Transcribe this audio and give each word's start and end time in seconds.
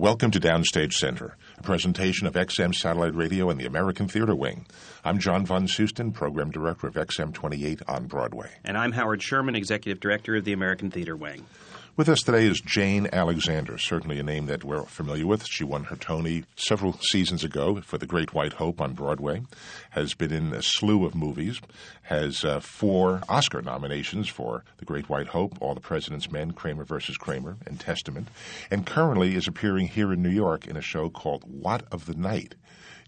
Welcome 0.00 0.30
to 0.30 0.38
Downstage 0.38 0.92
Center, 0.92 1.36
a 1.58 1.62
presentation 1.64 2.28
of 2.28 2.34
XM 2.34 2.72
Satellite 2.72 3.16
Radio 3.16 3.50
and 3.50 3.58
the 3.58 3.66
American 3.66 4.06
Theater 4.06 4.32
Wing. 4.32 4.64
I'm 5.04 5.18
John 5.18 5.44
Von 5.44 5.66
Soosten, 5.66 6.12
Program 6.12 6.52
Director 6.52 6.86
of 6.86 6.94
XM 6.94 7.34
28 7.34 7.82
on 7.88 8.06
Broadway. 8.06 8.48
And 8.62 8.78
I'm 8.78 8.92
Howard 8.92 9.20
Sherman, 9.20 9.56
Executive 9.56 9.98
Director 9.98 10.36
of 10.36 10.44
the 10.44 10.52
American 10.52 10.92
Theater 10.92 11.16
Wing. 11.16 11.44
With 11.98 12.08
us 12.08 12.20
today 12.20 12.46
is 12.46 12.60
Jane 12.60 13.08
Alexander, 13.12 13.76
certainly 13.76 14.20
a 14.20 14.22
name 14.22 14.46
that 14.46 14.62
we're 14.62 14.84
familiar 14.84 15.26
with. 15.26 15.44
She 15.44 15.64
won 15.64 15.82
her 15.82 15.96
Tony 15.96 16.44
several 16.54 16.92
seasons 16.92 17.42
ago 17.42 17.80
for 17.80 17.98
The 17.98 18.06
Great 18.06 18.32
White 18.32 18.52
Hope 18.52 18.80
on 18.80 18.92
Broadway, 18.92 19.42
has 19.90 20.14
been 20.14 20.32
in 20.32 20.52
a 20.52 20.62
slew 20.62 21.04
of 21.04 21.16
movies, 21.16 21.60
has 22.02 22.44
uh, 22.44 22.60
four 22.60 23.20
Oscar 23.28 23.62
nominations 23.62 24.28
for 24.28 24.62
The 24.76 24.84
Great 24.84 25.08
White 25.08 25.26
Hope, 25.26 25.58
All 25.60 25.74
the 25.74 25.80
President's 25.80 26.30
Men, 26.30 26.52
Kramer 26.52 26.84
versus 26.84 27.16
Kramer, 27.16 27.56
and 27.66 27.80
Testament, 27.80 28.28
and 28.70 28.86
currently 28.86 29.34
is 29.34 29.48
appearing 29.48 29.88
here 29.88 30.12
in 30.12 30.22
New 30.22 30.30
York 30.30 30.68
in 30.68 30.76
a 30.76 30.80
show 30.80 31.10
called 31.10 31.42
What 31.48 31.82
of 31.90 32.06
the 32.06 32.14
Night. 32.14 32.54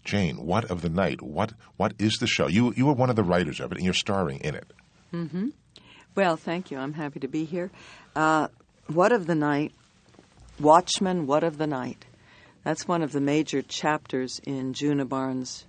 Jane, 0.03 0.35
What 0.35 0.65
of 0.65 0.81
the 0.81 0.89
Night? 0.89 1.21
What 1.21 1.53
what 1.77 1.93
is 1.97 2.15
the 2.15 2.27
show? 2.27 2.47
You 2.47 2.73
you 2.75 2.87
were 2.87 2.93
one 2.93 3.09
of 3.09 3.15
the 3.15 3.23
writers 3.23 3.61
of 3.61 3.71
it, 3.71 3.77
and 3.77 3.85
you're 3.85 3.93
starring 3.93 4.39
in 4.39 4.53
it. 4.53 4.73
Mm-hmm. 5.13 5.47
Well, 6.13 6.35
thank 6.35 6.71
you. 6.71 6.77
I'm 6.77 6.91
happy 6.91 7.21
to 7.21 7.29
be 7.29 7.45
here. 7.45 7.71
Uh, 8.17 8.49
what 8.93 9.11
of 9.11 9.27
the 9.27 9.35
Night, 9.35 9.73
Watchman, 10.59 11.25
What 11.25 11.43
of 11.43 11.57
the 11.57 11.67
Night. 11.67 12.05
That's 12.63 12.87
one 12.87 13.01
of 13.01 13.11
the 13.11 13.21
major 13.21 13.61
chapters 13.61 14.39
in 14.43 14.73
Djuna 14.73 15.07
Barnes' 15.07 15.65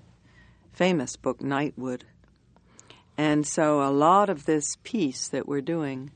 famous 0.72 1.16
book, 1.16 1.38
Nightwood. 1.38 2.02
And 3.16 3.46
so 3.46 3.82
a 3.82 3.90
lot 3.90 4.28
of 4.28 4.44
this 4.44 4.76
piece 4.82 5.28
that 5.28 5.46
we're 5.46 5.60
doing, 5.60 6.10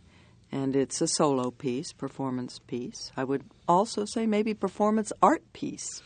and 0.50 0.74
it's 0.74 1.00
a 1.00 1.06
solo 1.06 1.50
piece, 1.50 1.92
performance 1.92 2.58
piece, 2.66 3.12
I 3.16 3.24
would 3.24 3.44
also 3.68 4.04
say 4.04 4.26
maybe 4.26 4.54
performance 4.54 5.12
art 5.22 5.42
piece, 5.52 6.02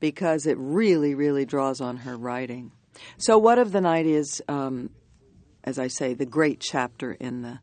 because 0.00 0.46
it 0.46 0.56
really, 0.58 1.14
really 1.14 1.44
draws 1.44 1.80
on 1.80 1.98
her 1.98 2.16
writing. 2.16 2.72
So, 3.16 3.38
What 3.38 3.58
of 3.58 3.72
the 3.72 3.80
Night 3.80 4.06
is, 4.06 4.42
um, 4.48 4.90
as 5.64 5.78
I 5.78 5.88
say, 5.88 6.14
the 6.14 6.26
great 6.26 6.60
chapter 6.60 7.12
in 7.12 7.42
the 7.42 7.60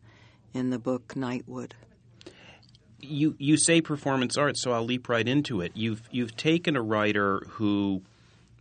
in 0.53 0.69
the 0.69 0.79
book 0.79 1.15
Nightwood 1.15 1.71
you 3.05 3.35
you 3.37 3.57
say 3.57 3.81
performance 3.81 4.37
art, 4.37 4.57
so 4.57 4.71
I'll 4.71 4.83
leap 4.83 5.09
right 5.09 5.27
into 5.27 5.61
it. 5.61 5.71
You've 5.75 6.01
you've 6.11 6.35
taken 6.35 6.75
a 6.75 6.81
writer 6.81 7.41
who 7.47 8.01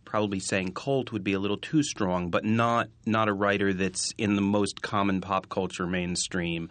probably 0.05 0.39
saying 0.39 0.71
cult 0.71 1.11
would 1.11 1.23
be 1.23 1.33
a 1.33 1.39
little 1.39 1.57
too 1.57 1.83
strong, 1.83 2.29
but 2.29 2.45
not 2.45 2.89
not 3.05 3.27
a 3.27 3.33
writer 3.33 3.73
that's 3.73 4.13
in 4.17 4.35
the 4.35 4.41
most 4.41 4.81
common 4.81 5.21
pop 5.21 5.49
culture 5.49 5.87
mainstream, 5.87 6.69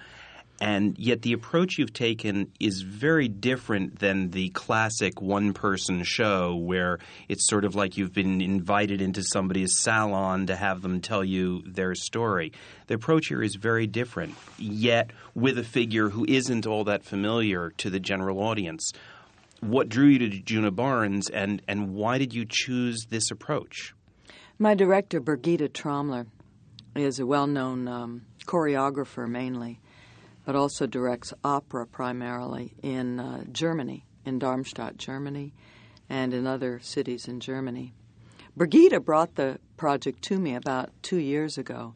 and 0.65 0.99
yet 0.99 1.21
the 1.21 1.35
approach 1.35 1.77
you've 1.77 1.93
taken 1.93 2.51
is 2.59 2.81
very 2.81 3.29
different 3.29 3.99
than 3.99 4.31
the 4.31 4.49
classic 4.49 5.21
one 5.21 5.53
person 5.53 6.03
show 6.05 6.57
where 6.57 7.01
it's 7.29 7.47
sort 7.47 7.67
of 7.67 7.75
like 7.75 7.99
you've 7.99 8.15
been 8.15 8.41
invited 8.41 9.03
into 9.03 9.23
somebody's 9.23 9.77
salon 9.77 10.47
to 10.47 10.57
have 10.57 10.81
them 10.81 11.03
tell 11.03 11.23
you 11.23 11.63
their 11.67 11.95
story. 11.95 12.51
The 12.87 12.95
approach 12.95 13.27
here 13.27 13.43
is 13.43 13.57
very 13.57 13.87
different, 13.87 14.37
yet 14.57 15.11
with 15.35 15.59
a 15.59 15.65
figure 15.65 16.09
who 16.09 16.25
isn't 16.27 16.67
all 16.67 16.85
that 16.85 17.05
familiar 17.05 17.69
to 17.77 17.91
the 17.91 18.01
general 18.01 18.41
audience. 18.41 18.91
What 19.61 19.91
drew 19.91 20.07
you 20.07 20.31
to 20.31 20.31
Djuna 20.31 20.75
Barnes, 20.75 21.29
and, 21.29 21.61
and 21.69 21.93
why 21.93 22.17
did 22.17 22.33
you 22.33 22.47
choose 22.49 23.05
this 23.11 23.31
approach? 23.31 23.95
My 24.59 24.75
director, 24.75 25.21
Birgitta 25.21 25.69
Trommler, 25.69 26.27
is 26.97 27.19
a 27.19 27.27
well 27.27 27.47
known 27.47 27.87
um, 27.87 28.23
choreographer 28.47 29.29
mainly 29.29 29.79
but 30.45 30.57
also 30.57 30.87
directs 30.87 31.33
opera 31.43 31.87
primarily 31.87 32.75
in 32.83 33.19
uh, 33.19 33.45
Germany, 33.51 34.05
in 34.25 34.39
Darmstadt, 34.39 34.97
Germany, 34.97 35.53
and 36.09 36.35
in 36.35 36.47
other 36.47 36.81
cities 36.83 37.29
in 37.29 37.41
Germany. 37.41 37.95
Brigida 38.57 39.01
brought 39.01 39.35
the 39.35 39.59
project 39.77 40.23
to 40.23 40.39
me 40.39 40.55
about 40.55 40.91
two 41.03 41.19
years 41.19 41.59
ago. 41.59 41.95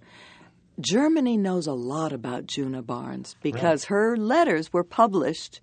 Germany 0.80 1.36
knows 1.36 1.66
a 1.66 1.72
lot 1.72 2.12
about 2.12 2.46
Djuna 2.46 2.84
Barnes 2.84 3.36
because 3.42 3.84
right. 3.84 3.96
her 3.96 4.16
letters 4.16 4.72
were 4.72 4.84
published 4.84 5.60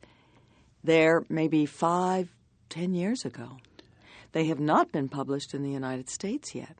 there 0.83 1.23
maybe 1.29 1.65
five, 1.65 2.29
ten 2.69 2.93
years 2.93 3.25
ago. 3.25 3.57
They 4.33 4.45
have 4.47 4.59
not 4.59 4.91
been 4.91 5.09
published 5.09 5.53
in 5.53 5.63
the 5.63 5.71
United 5.71 6.09
States 6.09 6.53
yet. 6.53 6.77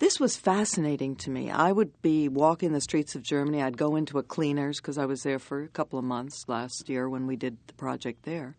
This 0.00 0.18
was 0.18 0.34
fascinating 0.34 1.14
to 1.16 1.30
me. 1.30 1.50
I 1.50 1.72
would 1.72 2.00
be 2.00 2.26
walking 2.26 2.72
the 2.72 2.80
streets 2.80 3.14
of 3.14 3.22
Germany. 3.22 3.62
I'd 3.62 3.76
go 3.76 3.96
into 3.96 4.18
a 4.18 4.22
cleaners 4.22 4.78
because 4.78 4.96
I 4.96 5.04
was 5.04 5.22
there 5.24 5.38
for 5.38 5.62
a 5.62 5.68
couple 5.68 5.98
of 5.98 6.06
months 6.06 6.46
last 6.48 6.88
year 6.88 7.06
when 7.06 7.26
we 7.26 7.36
did 7.36 7.58
the 7.66 7.74
project 7.74 8.22
there. 8.22 8.56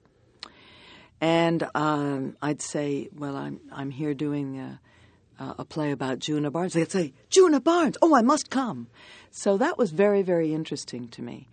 And 1.19 1.68
um, 1.74 2.38
I'd 2.44 2.62
say, 2.62 3.09
"Well, 3.12 3.35
I'm 3.35 3.59
I'm 3.72 3.90
here 3.90 4.13
doing 4.13 4.59
a, 4.59 4.80
a 5.40 5.66
play 5.66 5.90
about 5.90 6.19
Djuna 6.19 6.51
Barnes." 6.51 6.74
They'd 6.74 6.91
say, 6.91 7.13
"Djuna 7.31 7.63
Barnes! 7.63 7.97
Oh, 8.03 8.16
I 8.16 8.22
must 8.22 8.51
come." 8.51 8.88
So 9.31 9.57
that 9.57 9.80
was 9.80 9.90
very 9.90 10.22
very 10.22 10.53
interesting 10.53 11.07
to 11.07 11.24
me. 11.24 11.47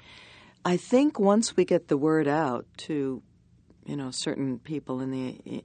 I 0.66 0.76
think 0.76 1.18
once 1.18 1.56
we 1.56 1.64
get 1.64 1.88
the 1.88 1.96
word 1.96 2.28
out 2.28 2.66
to 2.88 3.22
you 3.86 3.96
know 3.96 4.10
certain 4.10 4.58
people 4.58 5.00
in 5.00 5.12
the 5.12 5.64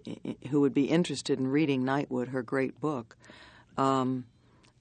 who 0.49 0.61
would 0.61 0.73
be 0.73 0.85
interested 0.85 1.39
in 1.39 1.47
reading 1.47 1.83
Nightwood, 1.83 2.29
her 2.29 2.41
great 2.41 2.79
book, 2.79 3.17
um, 3.77 4.25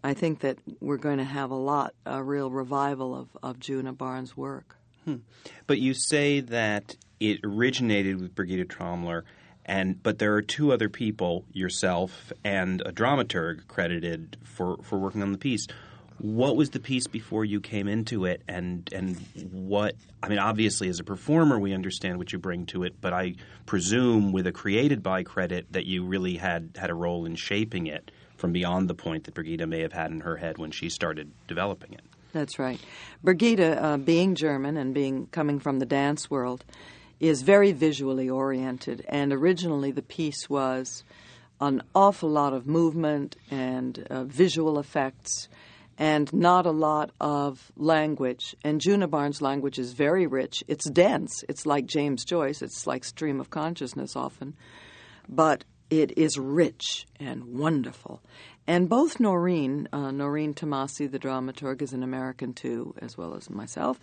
I 0.04 0.14
think 0.14 0.40
that 0.40 0.58
we're 0.80 0.96
going 0.96 1.18
to 1.18 1.24
have 1.24 1.50
a 1.50 1.56
lot, 1.56 1.94
a 2.04 2.22
real 2.22 2.50
revival 2.50 3.14
of, 3.14 3.28
of 3.42 3.58
Djuna 3.58 3.96
Barnes' 3.96 4.36
work. 4.36 4.76
Hmm. 5.04 5.16
But 5.66 5.78
you 5.78 5.94
say 5.94 6.40
that 6.40 6.96
it 7.20 7.40
originated 7.44 8.20
with 8.20 8.34
Birgitta 8.34 8.66
Trommler, 8.66 9.22
and 9.64 10.02
but 10.02 10.18
there 10.18 10.34
are 10.34 10.42
two 10.42 10.72
other 10.72 10.88
people, 10.88 11.44
yourself 11.52 12.32
and 12.44 12.80
a 12.82 12.92
dramaturg, 12.92 13.66
credited 13.68 14.36
for, 14.42 14.78
for 14.82 14.98
working 14.98 15.22
on 15.22 15.32
the 15.32 15.38
piece. 15.38 15.66
What 16.18 16.56
was 16.56 16.70
the 16.70 16.78
piece 16.78 17.06
before 17.08 17.44
you 17.44 17.60
came 17.60 17.88
into 17.88 18.26
it, 18.26 18.42
and 18.46 18.88
and 18.92 19.16
what? 19.50 19.94
I 20.22 20.28
mean, 20.28 20.38
obviously, 20.38 20.88
as 20.88 21.00
a 21.00 21.04
performer, 21.04 21.58
we 21.58 21.74
understand 21.74 22.18
what 22.18 22.32
you 22.32 22.38
bring 22.38 22.66
to 22.66 22.84
it, 22.84 23.00
but 23.00 23.12
I 23.12 23.34
presume 23.66 24.30
with 24.30 24.46
a 24.46 24.52
created 24.52 25.02
by 25.02 25.24
credit 25.24 25.66
that 25.72 25.86
you 25.86 26.04
really 26.04 26.36
had 26.36 26.76
had 26.76 26.90
a 26.90 26.94
role 26.94 27.24
in 27.24 27.34
shaping 27.34 27.88
it 27.88 28.12
from 28.42 28.52
beyond 28.52 28.90
the 28.90 28.94
point 28.94 29.22
that 29.22 29.34
Brigida 29.34 29.68
may 29.68 29.82
have 29.82 29.92
had 29.92 30.10
in 30.10 30.18
her 30.22 30.36
head 30.36 30.58
when 30.58 30.72
she 30.72 30.88
started 30.88 31.30
developing 31.46 31.92
it. 31.92 32.02
That's 32.32 32.58
right. 32.58 32.80
Brigida, 33.22 33.80
uh, 33.80 33.96
being 33.98 34.34
German 34.34 34.76
and 34.76 34.92
being 34.92 35.28
coming 35.28 35.60
from 35.60 35.78
the 35.78 35.86
dance 35.86 36.28
world, 36.28 36.64
is 37.20 37.42
very 37.42 37.70
visually 37.70 38.28
oriented. 38.28 39.06
And 39.08 39.32
originally, 39.32 39.92
the 39.92 40.02
piece 40.02 40.50
was 40.50 41.04
an 41.60 41.84
awful 41.94 42.30
lot 42.30 42.52
of 42.52 42.66
movement 42.66 43.36
and 43.48 44.04
uh, 44.10 44.24
visual 44.24 44.80
effects 44.80 45.48
and 45.96 46.32
not 46.32 46.66
a 46.66 46.72
lot 46.72 47.12
of 47.20 47.70
language. 47.76 48.56
And 48.64 48.80
Djuna 48.80 49.08
Barnes' 49.08 49.40
language 49.40 49.78
is 49.78 49.92
very 49.92 50.26
rich. 50.26 50.64
It's 50.66 50.90
dense. 50.90 51.44
It's 51.48 51.64
like 51.64 51.86
James 51.86 52.24
Joyce. 52.24 52.60
It's 52.60 52.88
like 52.88 53.04
stream 53.04 53.38
of 53.38 53.50
consciousness 53.50 54.16
often. 54.16 54.56
But 55.28 55.62
it 55.92 56.16
is 56.16 56.38
rich 56.38 57.06
and 57.20 57.44
wonderful. 57.44 58.22
And 58.66 58.88
both 58.88 59.20
Noreen, 59.20 59.88
uh, 59.92 60.10
Noreen 60.10 60.54
Tomasi, 60.54 61.10
the 61.10 61.18
dramaturg, 61.18 61.82
is 61.82 61.92
an 61.92 62.02
American 62.02 62.54
too, 62.54 62.94
as 63.02 63.18
well 63.18 63.34
as 63.34 63.50
myself. 63.50 64.00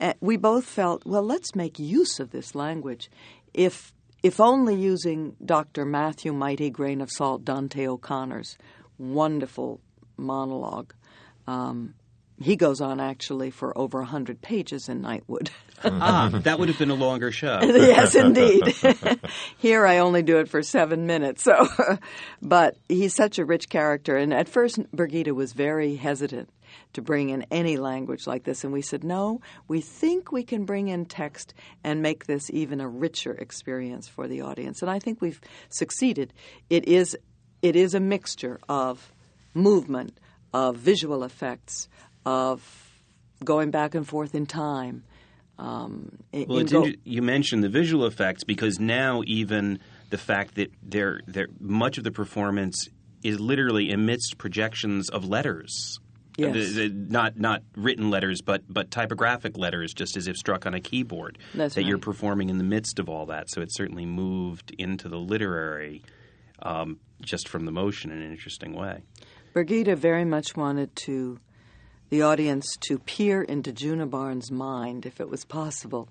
Uh, 0.00 0.12
we 0.20 0.36
both 0.36 0.64
felt, 0.64 1.04
well, 1.04 1.24
let's 1.24 1.56
make 1.56 1.80
use 1.80 2.20
of 2.20 2.30
this 2.30 2.54
language. 2.54 3.10
If 3.52 3.92
if 4.22 4.38
only 4.38 4.76
using 4.76 5.34
Dr. 5.44 5.84
Matthew 5.84 6.32
Mighty 6.32 6.70
Grain 6.70 7.00
of 7.00 7.10
Salt 7.10 7.44
Dante 7.44 7.88
O'Connor's 7.88 8.56
wonderful 8.96 9.80
monologue 10.16 10.94
um, 11.48 11.94
he 12.44 12.56
goes 12.56 12.80
on 12.80 13.00
actually 13.00 13.50
for 13.50 13.76
over 13.76 13.98
100 13.98 14.40
pages 14.40 14.88
in 14.88 15.02
Nightwood. 15.02 15.50
ah, 15.84 16.30
that 16.32 16.58
would 16.58 16.68
have 16.68 16.78
been 16.78 16.90
a 16.90 16.94
longer 16.94 17.32
show. 17.32 17.58
yes, 17.62 18.14
indeed. 18.14 18.74
Here 19.58 19.86
I 19.86 19.98
only 19.98 20.22
do 20.22 20.38
it 20.38 20.48
for 20.48 20.62
seven 20.62 21.06
minutes. 21.06 21.42
So, 21.42 21.68
but 22.40 22.76
he's 22.88 23.14
such 23.14 23.38
a 23.38 23.44
rich 23.44 23.68
character. 23.68 24.16
And 24.16 24.32
at 24.32 24.48
first, 24.48 24.78
Birgitta 24.94 25.32
was 25.32 25.52
very 25.52 25.96
hesitant 25.96 26.50
to 26.94 27.02
bring 27.02 27.30
in 27.30 27.44
any 27.50 27.76
language 27.76 28.26
like 28.26 28.44
this. 28.44 28.64
And 28.64 28.72
we 28.72 28.82
said, 28.82 29.04
no, 29.04 29.40
we 29.68 29.80
think 29.80 30.32
we 30.32 30.42
can 30.42 30.64
bring 30.64 30.88
in 30.88 31.04
text 31.04 31.54
and 31.82 32.02
make 32.02 32.26
this 32.26 32.50
even 32.50 32.80
a 32.80 32.88
richer 32.88 33.32
experience 33.32 34.08
for 34.08 34.28
the 34.28 34.42
audience. 34.42 34.82
And 34.82 34.90
I 34.90 34.98
think 34.98 35.20
we've 35.20 35.40
succeeded. 35.68 36.32
It 36.70 36.86
is, 36.86 37.16
it 37.60 37.76
is 37.76 37.94
a 37.94 38.00
mixture 38.00 38.60
of 38.68 39.12
movement, 39.54 40.18
of 40.52 40.76
visual 40.76 41.24
effects, 41.24 41.88
of 42.24 42.90
going 43.44 43.70
back 43.70 43.94
and 43.94 44.06
forth 44.06 44.34
in 44.34 44.46
time. 44.46 45.04
Um, 45.58 46.18
well, 46.32 46.58
in 46.58 46.66
go- 46.66 46.88
you 47.04 47.22
mentioned 47.22 47.62
the 47.62 47.68
visual 47.68 48.06
effects 48.06 48.42
because 48.44 48.80
now 48.80 49.22
even 49.26 49.78
the 50.10 50.18
fact 50.18 50.54
that 50.56 50.72
there, 50.82 51.20
there, 51.26 51.48
much 51.60 51.98
of 51.98 52.04
the 52.04 52.10
performance 52.10 52.88
is 53.22 53.38
literally 53.38 53.92
amidst 53.92 54.38
projections 54.38 55.08
of 55.10 55.24
letters. 55.24 56.00
Yes. 56.38 56.54
The- 56.74 56.88
the- 56.88 56.94
not 56.94 57.38
not 57.38 57.62
written 57.76 58.10
letters, 58.10 58.40
but 58.40 58.62
but 58.68 58.90
typographic 58.90 59.58
letters, 59.58 59.92
just 59.92 60.16
as 60.16 60.26
if 60.26 60.36
struck 60.36 60.64
on 60.66 60.72
a 60.74 60.80
keyboard. 60.80 61.38
That's 61.54 61.74
that 61.74 61.84
you're 61.84 61.98
performing 61.98 62.48
in 62.48 62.56
the 62.58 62.64
midst 62.64 62.98
of 62.98 63.08
all 63.08 63.26
that. 63.26 63.50
So 63.50 63.60
it 63.60 63.68
certainly 63.72 64.06
moved 64.06 64.70
into 64.78 65.08
the 65.08 65.18
literary 65.18 66.02
um, 66.62 66.98
just 67.20 67.48
from 67.48 67.66
the 67.66 67.72
motion 67.72 68.10
in 68.10 68.22
an 68.22 68.30
interesting 68.30 68.72
way. 68.72 69.02
Brigida 69.52 69.94
very 69.94 70.24
much 70.24 70.56
wanted 70.56 70.96
to 70.96 71.38
the 72.12 72.20
audience 72.20 72.76
to 72.76 72.98
peer 72.98 73.40
into 73.40 73.72
Djuna 73.72 74.10
Barnes' 74.10 74.50
mind 74.50 75.06
if 75.06 75.18
it 75.18 75.30
was 75.30 75.46
possible. 75.46 76.10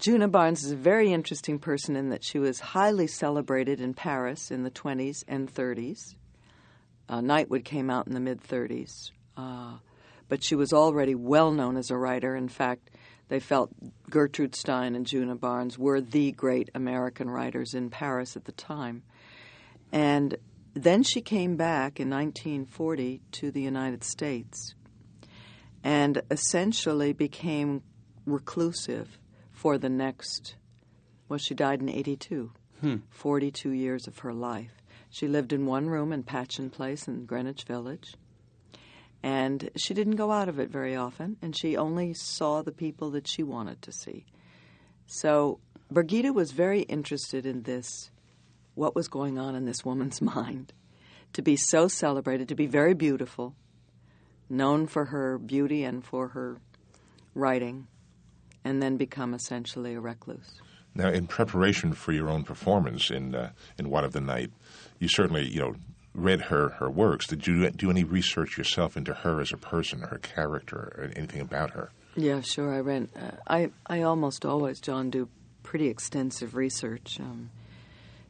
Djuna 0.00 0.28
Barnes 0.28 0.64
is 0.64 0.72
a 0.72 0.76
very 0.76 1.12
interesting 1.12 1.60
person 1.60 1.94
in 1.94 2.08
that 2.08 2.24
she 2.24 2.40
was 2.40 2.58
highly 2.58 3.06
celebrated 3.06 3.80
in 3.80 3.94
Paris 3.94 4.50
in 4.50 4.64
the 4.64 4.70
20s 4.72 5.22
and 5.28 5.48
30s. 5.48 6.16
Uh, 7.08 7.20
Nightwood 7.20 7.64
came 7.64 7.88
out 7.88 8.08
in 8.08 8.14
the 8.14 8.20
mid 8.20 8.42
30s, 8.42 9.12
uh, 9.36 9.74
but 10.28 10.42
she 10.42 10.56
was 10.56 10.72
already 10.72 11.14
well 11.14 11.52
known 11.52 11.76
as 11.76 11.92
a 11.92 11.96
writer. 11.96 12.34
In 12.34 12.48
fact, 12.48 12.90
they 13.28 13.38
felt 13.38 13.70
Gertrude 14.10 14.56
Stein 14.56 14.96
and 14.96 15.06
Djuna 15.06 15.38
Barnes 15.38 15.78
were 15.78 16.00
the 16.00 16.32
great 16.32 16.68
American 16.74 17.30
writers 17.30 17.74
in 17.74 17.90
Paris 17.90 18.36
at 18.36 18.46
the 18.46 18.50
time. 18.50 19.04
And 19.92 20.36
then 20.74 21.04
she 21.04 21.20
came 21.20 21.54
back 21.54 22.00
in 22.00 22.10
1940 22.10 23.20
to 23.30 23.52
the 23.52 23.62
United 23.62 24.02
States 24.02 24.74
and 25.82 26.22
essentially 26.30 27.12
became 27.12 27.82
reclusive 28.26 29.18
for 29.52 29.78
the 29.78 29.88
next, 29.88 30.56
well, 31.28 31.38
she 31.38 31.54
died 31.54 31.80
in 31.80 31.88
82, 31.88 32.52
hmm. 32.80 32.96
42 33.10 33.70
years 33.70 34.06
of 34.06 34.18
her 34.18 34.32
life. 34.32 34.82
She 35.10 35.26
lived 35.26 35.52
in 35.52 35.66
one 35.66 35.88
room 35.88 36.12
in 36.12 36.22
Patchen 36.22 36.70
Place 36.70 37.08
in 37.08 37.24
Greenwich 37.24 37.64
Village. 37.64 38.14
And 39.22 39.70
she 39.76 39.94
didn't 39.94 40.16
go 40.16 40.30
out 40.30 40.48
of 40.48 40.60
it 40.60 40.70
very 40.70 40.94
often, 40.94 41.36
and 41.42 41.56
she 41.56 41.76
only 41.76 42.14
saw 42.14 42.62
the 42.62 42.72
people 42.72 43.10
that 43.10 43.26
she 43.26 43.42
wanted 43.42 43.82
to 43.82 43.92
see. 43.92 44.26
So 45.06 45.58
Brigida 45.90 46.32
was 46.32 46.52
very 46.52 46.82
interested 46.82 47.46
in 47.46 47.62
this 47.62 48.10
what 48.74 48.94
was 48.94 49.08
going 49.08 49.38
on 49.38 49.56
in 49.56 49.64
this 49.64 49.84
woman's 49.84 50.22
mind. 50.22 50.72
To 51.34 51.42
be 51.42 51.56
so 51.56 51.88
celebrated, 51.88 52.48
to 52.48 52.54
be 52.54 52.66
very 52.66 52.94
beautiful, 52.94 53.54
known 54.50 54.86
for 54.86 55.06
her 55.06 55.38
beauty 55.38 55.84
and 55.84 56.04
for 56.04 56.28
her 56.28 56.58
writing, 57.34 57.86
and 58.64 58.82
then 58.82 58.96
become 58.96 59.34
essentially 59.34 59.94
a 59.94 60.00
recluse. 60.00 60.60
Now, 60.94 61.10
in 61.10 61.26
preparation 61.26 61.92
for 61.92 62.12
your 62.12 62.28
own 62.28 62.44
performance 62.44 63.10
in 63.10 63.34
uh, 63.34 63.50
in 63.78 63.90
What 63.90 64.04
of 64.04 64.12
the 64.12 64.20
Night, 64.20 64.50
you 64.98 65.08
certainly 65.08 65.48
you 65.48 65.60
know 65.60 65.74
read 66.14 66.40
her 66.42 66.70
her 66.70 66.90
works. 66.90 67.26
Did 67.26 67.46
you 67.46 67.70
do 67.70 67.90
any 67.90 68.04
research 68.04 68.58
yourself 68.58 68.96
into 68.96 69.14
her 69.14 69.40
as 69.40 69.52
a 69.52 69.56
person, 69.56 70.00
her 70.00 70.18
character, 70.18 70.92
or 70.96 71.10
anything 71.14 71.40
about 71.40 71.70
her? 71.70 71.90
Yeah, 72.16 72.40
sure. 72.40 72.74
I 72.74 72.80
read. 72.80 73.08
Uh, 73.14 73.36
I 73.46 73.70
I 73.86 74.02
almost 74.02 74.44
always, 74.44 74.80
John, 74.80 75.10
do 75.10 75.28
pretty 75.62 75.88
extensive 75.88 76.56
research 76.56 77.18
um, 77.20 77.50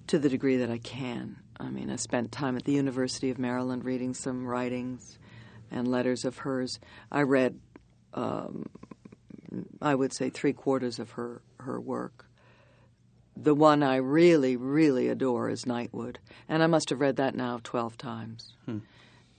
to 0.09 0.19
the 0.19 0.29
degree 0.29 0.57
that 0.59 0.71
I 0.71 0.79
can. 0.79 1.37
I 1.61 1.71
mean, 1.71 1.91
I 1.91 1.97
spent 1.97 2.33
time 2.33 2.57
at 2.57 2.65
the 2.65 2.73
University 2.73 3.31
of 3.31 3.39
Maryland 3.39 3.85
reading 3.85 4.15
some 4.15 4.47
writings 4.47 5.19
and 5.71 5.89
letters 5.89 6.25
of 6.25 6.39
hers. 6.39 6.79
I 7.11 7.23
read, 7.23 7.59
um, 8.15 8.67
I 9.81 9.95
would 9.95 10.13
say, 10.13 10.31
three 10.31 10.53
quarters 10.53 10.99
of 10.99 11.13
her 11.13 11.43
her 11.61 11.81
work. 11.81 12.27
The 13.37 13.55
one 13.55 13.83
I 13.83 13.97
really, 13.97 14.57
really 14.57 15.09
adore 15.09 15.49
is 15.49 15.65
Nightwood, 15.65 16.17
and 16.49 16.63
I 16.63 16.67
must 16.67 16.91
have 16.91 17.01
read 17.01 17.17
that 17.17 17.35
now 17.35 17.61
twelve 17.63 17.97
times. 17.97 18.55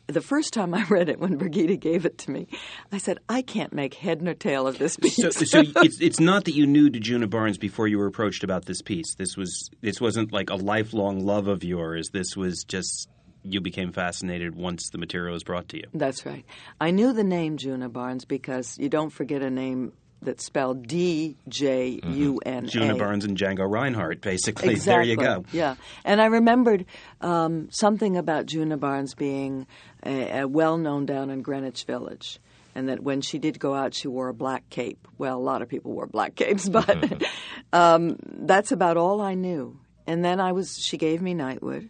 The 0.08 0.22
first 0.22 0.54
time 0.54 0.74
I 0.74 0.84
read 0.86 1.08
it, 1.08 1.20
when 1.20 1.38
Brigida 1.38 1.76
gave 1.76 2.04
it 2.06 2.18
to 2.20 2.32
me, 2.32 2.48
I 2.92 2.98
said, 2.98 3.20
"I 3.30 3.42
can't 3.42 3.74
make 3.74 3.94
head 3.94 4.22
nor 4.22 4.34
tail 4.34 4.68
of 4.68 4.80
this 4.80 4.98
piece." 4.98 5.18
So, 5.18 5.30
so 5.30 5.60
it's 5.84 6.02
it's 6.02 6.20
not 6.20 6.46
that 6.46 6.56
you 6.56 6.66
knew 6.66 6.90
Djuna 6.90 7.30
Barnes 7.30 7.58
before 7.58 7.88
you 7.88 8.00
were 8.00 8.08
approached 8.08 8.44
about 8.44 8.66
this 8.66 8.82
piece. 8.82 9.14
This 9.16 9.38
was 9.38 9.70
this 9.82 10.02
wasn't 10.02 10.32
like 10.32 10.50
a 10.50 10.56
lifelong 10.56 11.26
love 11.26 11.48
of 11.48 11.64
yours. 11.64 12.10
This 12.12 12.36
was 12.36 12.64
just 12.68 13.08
you 13.54 13.62
became 13.62 13.92
fascinated 13.92 14.56
once 14.56 14.90
the 14.90 14.98
material 14.98 15.34
was 15.34 15.44
brought 15.44 15.70
to 15.70 15.78
you. 15.78 15.86
That's 15.94 16.26
right. 16.26 16.46
I 16.80 16.92
knew 16.92 17.14
the 17.14 17.24
name 17.24 17.58
Djuna 17.58 17.92
Barnes 17.92 18.26
because 18.26 18.78
you 18.78 18.90
don't 18.90 19.10
forget 19.10 19.42
a 19.42 19.50
name 19.50 19.94
that's 20.22 20.44
spelled 20.44 20.88
D 20.88 21.38
J 21.48 22.00
U 22.06 22.40
N 22.46 22.66
A. 22.66 22.68
Djuna 22.68 22.98
Barnes 22.98 23.26
and 23.26 23.38
Django 23.38 23.70
Reinhardt, 23.70 24.22
basically. 24.22 24.74
Exactly. 24.74 24.94
There 24.94 25.04
you 25.04 25.16
go. 25.18 25.46
Yeah, 25.52 25.76
and 26.04 26.22
I 26.22 26.26
remembered 26.26 26.86
um, 27.22 27.70
something 27.72 28.18
about 28.18 28.46
Djuna 28.46 28.80
Barnes 28.80 29.14
being 29.16 29.68
a, 30.06 30.42
a 30.42 30.48
well 30.48 30.78
known 30.78 31.06
down 31.06 31.30
in 31.30 31.42
Greenwich 31.42 31.86
Village, 31.86 32.40
and 32.76 32.90
that 32.90 33.02
when 33.02 33.22
she 33.22 33.40
did 33.40 33.60
go 33.60 33.74
out, 33.74 33.94
she 33.94 34.08
wore 34.08 34.30
a 34.30 34.34
black 34.34 34.70
cape. 34.70 35.08
Well, 35.18 35.38
a 35.38 35.40
lot 35.40 35.62
of 35.62 35.70
people 35.70 35.94
wore 35.94 36.08
black 36.08 36.36
capes, 36.36 36.68
but 36.70 37.24
um, 37.74 38.18
that's 38.24 38.72
about 38.72 38.98
all 38.98 39.22
I 39.22 39.36
knew. 39.36 39.80
And 40.06 40.26
then 40.26 40.40
I 40.40 40.52
was. 40.52 40.78
She 40.82 40.98
gave 40.98 41.22
me 41.22 41.34
Nightwood. 41.34 41.90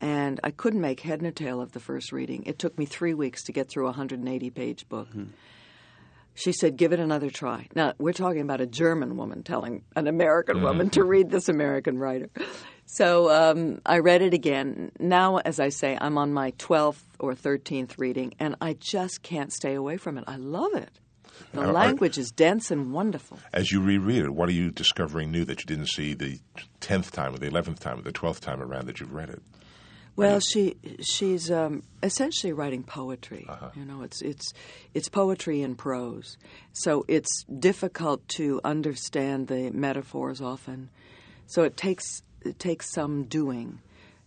And 0.00 0.40
I 0.42 0.50
couldn't 0.50 0.80
make 0.80 1.00
head 1.00 1.20
nor 1.20 1.30
tail 1.30 1.60
of 1.60 1.72
the 1.72 1.80
first 1.80 2.10
reading. 2.12 2.42
It 2.46 2.58
took 2.58 2.78
me 2.78 2.86
three 2.86 3.12
weeks 3.14 3.42
to 3.44 3.52
get 3.52 3.68
through 3.68 3.84
a 3.84 3.90
180 3.90 4.50
page 4.50 4.88
book. 4.88 5.08
She 6.34 6.52
said, 6.52 6.76
give 6.76 6.92
it 6.92 7.00
another 7.00 7.28
try. 7.28 7.68
Now, 7.74 7.92
we're 7.98 8.12
talking 8.14 8.40
about 8.40 8.60
a 8.62 8.66
German 8.66 9.16
woman 9.16 9.42
telling 9.42 9.82
an 9.96 10.06
American 10.06 10.62
woman 10.62 10.88
to 10.90 11.04
read 11.04 11.30
this 11.30 11.48
American 11.48 11.98
writer. 11.98 12.30
So 12.86 13.30
um, 13.30 13.80
I 13.84 13.98
read 13.98 14.22
it 14.22 14.32
again. 14.32 14.90
Now, 14.98 15.36
as 15.38 15.60
I 15.60 15.68
say, 15.68 15.98
I'm 16.00 16.16
on 16.18 16.32
my 16.32 16.52
12th 16.52 17.02
or 17.18 17.34
13th 17.34 17.98
reading, 17.98 18.34
and 18.40 18.56
I 18.60 18.72
just 18.74 19.22
can't 19.22 19.52
stay 19.52 19.74
away 19.74 19.96
from 19.96 20.16
it. 20.18 20.24
I 20.26 20.36
love 20.36 20.74
it. 20.74 20.98
The 21.52 21.60
Are- 21.60 21.66
are- 21.66 21.72
language 21.72 22.16
is 22.18 22.30
dense 22.32 22.70
and 22.70 22.92
wonderful. 22.92 23.38
As 23.52 23.70
you 23.70 23.80
reread 23.80 24.24
it, 24.24 24.30
what 24.30 24.48
are 24.48 24.52
you 24.52 24.70
discovering 24.70 25.30
new 25.30 25.44
that 25.44 25.60
you 25.60 25.66
didn't 25.66 25.88
see 25.88 26.14
the 26.14 26.38
tenth 26.80 27.12
time, 27.12 27.34
or 27.34 27.38
the 27.38 27.46
eleventh 27.46 27.80
time, 27.80 27.98
or 27.98 28.02
the 28.02 28.12
twelfth 28.12 28.40
time 28.40 28.60
around 28.60 28.86
that 28.86 28.98
you've 28.98 29.12
read 29.12 29.30
it? 29.30 29.42
Well, 30.20 30.40
she 30.40 30.76
she's 31.00 31.50
um, 31.50 31.82
essentially 32.02 32.52
writing 32.52 32.82
poetry. 32.82 33.46
Uh-huh. 33.48 33.70
You 33.74 33.84
know, 33.84 34.02
it's 34.02 34.22
it's 34.22 34.52
it's 34.94 35.08
poetry 35.08 35.62
in 35.62 35.74
prose, 35.74 36.36
so 36.72 37.04
it's 37.08 37.44
difficult 37.44 38.26
to 38.28 38.60
understand 38.64 39.48
the 39.48 39.70
metaphors 39.70 40.40
often. 40.40 40.90
So 41.46 41.62
it 41.62 41.76
takes 41.76 42.22
it 42.42 42.58
takes 42.58 42.90
some 42.90 43.24
doing. 43.24 43.80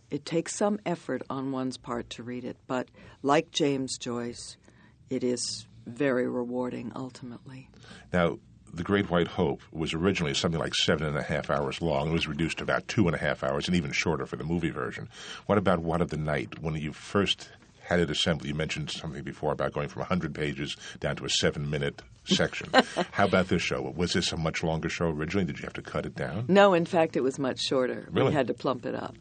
It 0.10 0.26
takes 0.26 0.56
some 0.56 0.80
effort 0.86 1.24
on 1.30 1.52
one's 1.52 1.78
part 1.78 2.10
to 2.12 2.24
read 2.24 2.44
it, 2.44 2.58
but 2.68 2.90
like 3.24 3.52
James 3.52 3.98
Joyce, 3.98 4.58
it 5.10 5.24
is 5.24 5.66
very 5.86 6.28
rewarding 6.28 6.92
ultimately. 6.96 7.70
Now, 8.12 8.38
The 8.74 8.84
Great 8.84 9.12
White 9.12 9.28
Hope 9.28 9.62
was 9.72 9.94
originally 9.94 10.34
something 10.34 10.60
like 10.60 10.74
seven 10.74 11.06
and 11.06 11.18
a 11.18 11.22
half 11.22 11.50
hours 11.52 11.82
long. 11.82 12.10
It 12.10 12.14
was 12.14 12.28
reduced 12.28 12.58
to 12.58 12.64
about 12.64 12.88
two 12.88 13.08
and 13.08 13.16
a 13.16 13.20
half 13.20 13.44
hours, 13.44 13.68
and 13.68 13.76
even 13.76 13.92
shorter 13.92 14.26
for 14.26 14.36
the 14.36 14.44
movie 14.44 14.72
version. 14.72 15.10
What 15.46 15.60
about 15.60 15.80
What 15.80 16.02
of 16.02 16.10
the 16.10 16.18
Night? 16.18 16.60
When 16.60 16.76
you 16.76 16.92
first 16.92 17.50
had 17.84 18.00
it 18.00 18.10
assembled, 18.10 18.48
you 18.48 18.56
mentioned 18.56 18.90
something 18.90 19.24
before 19.24 19.52
about 19.52 19.74
going 19.74 19.90
from 19.90 20.00
100 20.00 20.34
pages 20.34 20.76
down 21.00 21.16
to 21.18 21.26
a 21.26 21.30
seven 21.30 21.70
minute 21.70 22.02
section. 22.24 22.70
How 23.12 23.26
about 23.26 23.50
this 23.50 23.62
show? 23.62 23.82
Was 23.96 24.14
this 24.14 24.32
a 24.32 24.38
much 24.38 24.64
longer 24.64 24.90
show 24.90 25.10
originally? 25.10 25.46
Did 25.46 25.60
you 25.60 25.66
have 25.66 25.74
to 25.74 25.82
cut 25.82 26.06
it 26.06 26.16
down? 26.16 26.46
No, 26.48 26.74
in 26.74 26.86
fact, 26.86 27.16
it 27.16 27.22
was 27.22 27.38
much 27.38 27.60
shorter. 27.60 28.08
Really? 28.12 28.30
We 28.30 28.34
had 28.34 28.48
to 28.48 28.54
plump 28.54 28.86
it 28.86 28.96
up. 28.96 29.16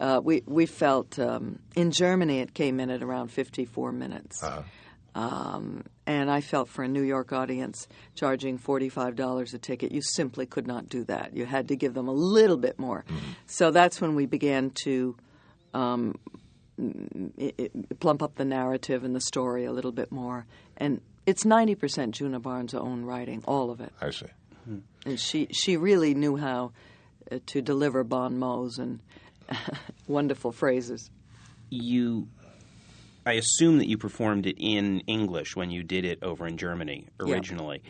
Uh, 0.00 0.20
we 0.22 0.42
we 0.46 0.66
felt 0.66 1.18
um, 1.18 1.58
in 1.74 1.90
Germany 1.90 2.40
it 2.40 2.54
came 2.54 2.80
in 2.80 2.90
at 2.90 3.02
around 3.02 3.28
54 3.28 3.92
minutes. 3.92 4.42
Um, 5.14 5.84
and 6.06 6.30
I 6.30 6.40
felt 6.40 6.68
for 6.68 6.84
a 6.84 6.88
New 6.88 7.02
York 7.02 7.32
audience 7.32 7.88
charging 8.14 8.58
$45 8.58 9.54
a 9.54 9.58
ticket, 9.58 9.92
you 9.92 10.00
simply 10.02 10.46
could 10.46 10.66
not 10.66 10.88
do 10.88 11.04
that. 11.04 11.36
You 11.36 11.46
had 11.46 11.68
to 11.68 11.76
give 11.76 11.94
them 11.94 12.08
a 12.08 12.12
little 12.12 12.56
bit 12.56 12.78
more. 12.78 13.04
So 13.46 13.70
that's 13.70 14.00
when 14.00 14.14
we 14.14 14.26
began 14.26 14.70
to 14.84 15.16
um, 15.74 16.14
i 16.78 17.52
i 17.58 17.70
plump 18.00 18.22
up 18.22 18.36
the 18.36 18.44
narrative 18.44 19.02
and 19.04 19.14
the 19.14 19.20
story 19.20 19.64
a 19.64 19.72
little 19.72 19.92
bit 19.92 20.12
more. 20.12 20.46
And 20.76 21.00
it's 21.26 21.44
90% 21.44 21.76
Djuna 22.12 22.40
Barnes' 22.40 22.74
own 22.74 23.04
writing, 23.04 23.42
all 23.46 23.70
of 23.70 23.80
it 23.80 23.92
I 24.00 24.10
see. 24.10 24.26
and 25.04 25.18
she 25.18 25.48
she 25.50 25.76
really 25.76 26.14
knew 26.14 26.36
how 26.36 26.72
uh, 27.30 27.38
to 27.46 27.60
deliver 27.62 28.04
bon 28.04 28.38
mots 28.38 28.78
and 28.78 29.00
wonderful 30.06 30.52
phrases. 30.52 31.10
You, 31.68 32.28
I 33.26 33.32
assume 33.32 33.78
that 33.78 33.88
you 33.88 33.98
performed 33.98 34.46
it 34.46 34.56
in 34.58 35.00
English 35.00 35.56
when 35.56 35.70
you 35.70 35.82
did 35.82 36.04
it 36.04 36.22
over 36.22 36.46
in 36.46 36.56
Germany 36.56 37.08
Yeah. 37.24 37.34
originally. 37.34 37.82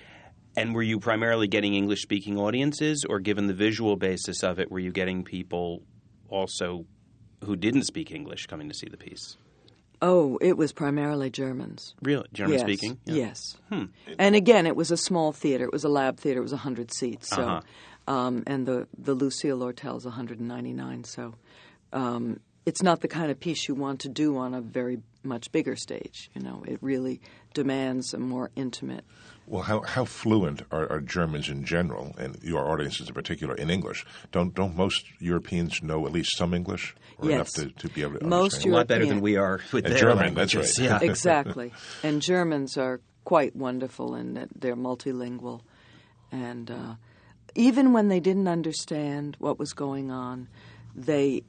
And 0.57 0.75
were 0.75 0.83
you 0.83 0.99
primarily 0.99 1.47
getting 1.49 1.75
English 1.75 2.00
speaking 2.00 2.38
audiences, 2.38 3.05
or 3.09 3.21
given 3.21 3.47
the 3.47 3.52
visual 3.55 3.97
basis 3.97 4.43
of 4.43 4.59
it, 4.59 4.71
were 4.71 4.78
you 4.78 4.90
getting 4.90 5.23
people 5.23 5.83
also 6.31 6.87
who 7.45 7.55
didn't 7.57 7.83
speak 7.83 8.11
English 8.11 8.47
coming 8.47 8.66
to 8.69 8.75
see 8.75 8.88
the 8.88 8.97
piece? 8.97 9.37
Oh, 10.00 10.38
it 10.40 10.57
was 10.57 10.73
primarily 10.73 11.28
Germans. 11.31 11.95
Really? 12.02 12.26
German 12.33 12.55
yes. 12.55 12.62
speaking? 12.62 12.99
Yeah. 13.05 13.14
Yes. 13.14 13.57
And 14.19 14.35
again, 14.35 14.66
it 14.66 14.76
was 14.76 14.90
a 14.90 14.97
small 14.97 15.33
theater. 15.33 15.64
It 15.64 15.73
was 15.73 15.85
a 15.85 15.88
lab 15.90 16.19
theater. 16.19 16.40
It 16.40 16.43
was 16.43 16.52
100 16.52 16.93
seats. 16.93 17.28
So, 17.28 17.43
Uh-huh. 17.43 17.61
um, 18.14 18.43
and 18.47 18.66
the 18.66 18.88
the 18.97 19.14
Lucille 19.14 19.59
Lortel's 19.59 20.05
199. 20.07 21.05
So, 21.05 21.35
um, 21.93 22.40
it's 22.66 22.82
not 22.82 23.00
the 23.00 23.08
kind 23.08 23.30
of 23.30 23.38
piece 23.40 23.68
you 23.68 23.75
want 23.75 24.00
to 24.00 24.08
do 24.08 24.37
on 24.37 24.52
a 24.52 24.61
very 24.61 25.00
much 25.23 25.50
bigger 25.52 25.76
stage. 25.76 26.28
You 26.35 26.42
know, 26.42 26.64
it 26.66 26.78
really 26.82 27.20
demands 27.54 28.12
a 28.12 28.18
more 28.18 28.50
intimate. 28.56 29.04
Well, 29.46 29.62
how, 29.62 29.82
how 29.82 30.04
fluent 30.04 30.62
are, 30.73 30.90
are 30.90 31.00
Germans 31.00 31.49
in 31.49 31.64
general, 31.64 32.16
and 32.18 32.37
your 32.42 32.68
audiences 32.68 33.06
in 33.08 33.14
particular, 33.14 33.54
in 33.54 33.70
English? 33.70 34.04
Don't 34.32 34.52
don't 34.52 34.76
most 34.76 35.04
Europeans 35.20 35.80
know 35.82 36.04
at 36.04 36.12
least 36.12 36.37
some 36.37 36.52
English, 36.52 36.96
or 37.18 37.30
Yes. 37.30 37.56
enough 37.56 37.75
to, 37.76 37.88
to 37.88 37.94
be 37.94 38.02
able 38.02 38.18
to 38.18 38.26
Most 38.26 38.54
understand? 38.54 38.75
a 38.75 38.76
lot 38.76 38.87
better 38.88 39.06
than 39.06 39.20
we 39.20 39.37
are 39.37 39.61
with 39.73 39.85
And 39.85 39.94
their 39.94 40.00
German, 40.00 40.35
that's 40.35 40.54
right. 40.56 40.78
Yeah. 40.78 40.99
exactly. 41.02 41.73
And 42.02 42.20
Germans 42.20 42.76
are 42.76 43.00
quite 43.25 43.54
wonderful 43.54 44.16
in 44.16 44.35
that 44.35 44.49
they're 44.56 44.75
multilingual. 44.76 45.61
And 46.32 46.68
uh, 46.68 46.94
even 47.54 47.92
when 47.92 48.08
they 48.08 48.18
didn't 48.18 48.49
understand 48.49 49.37
what 49.38 49.61
was 49.61 49.73
going 49.73 50.11
on, 50.11 50.49
they 50.96 51.44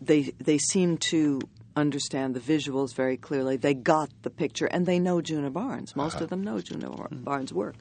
they 0.00 0.32
they 0.38 0.58
seemed 0.58 1.00
to 1.02 1.40
understand 1.76 2.34
the 2.34 2.40
visuals 2.40 2.94
very 2.94 3.16
clearly. 3.16 3.56
They 3.56 3.74
got 3.74 4.10
the 4.22 4.30
picture, 4.30 4.66
and 4.66 4.86
they 4.86 4.98
know 4.98 5.20
Djuna 5.20 5.52
Barnes. 5.52 5.94
Most 5.96 6.16
uh-huh. 6.16 6.24
of 6.24 6.30
them 6.30 6.42
know 6.42 6.56
Djuna 6.56 6.96
Bar- 6.96 7.08
mm. 7.08 7.24
Barnes' 7.24 7.52
work, 7.52 7.76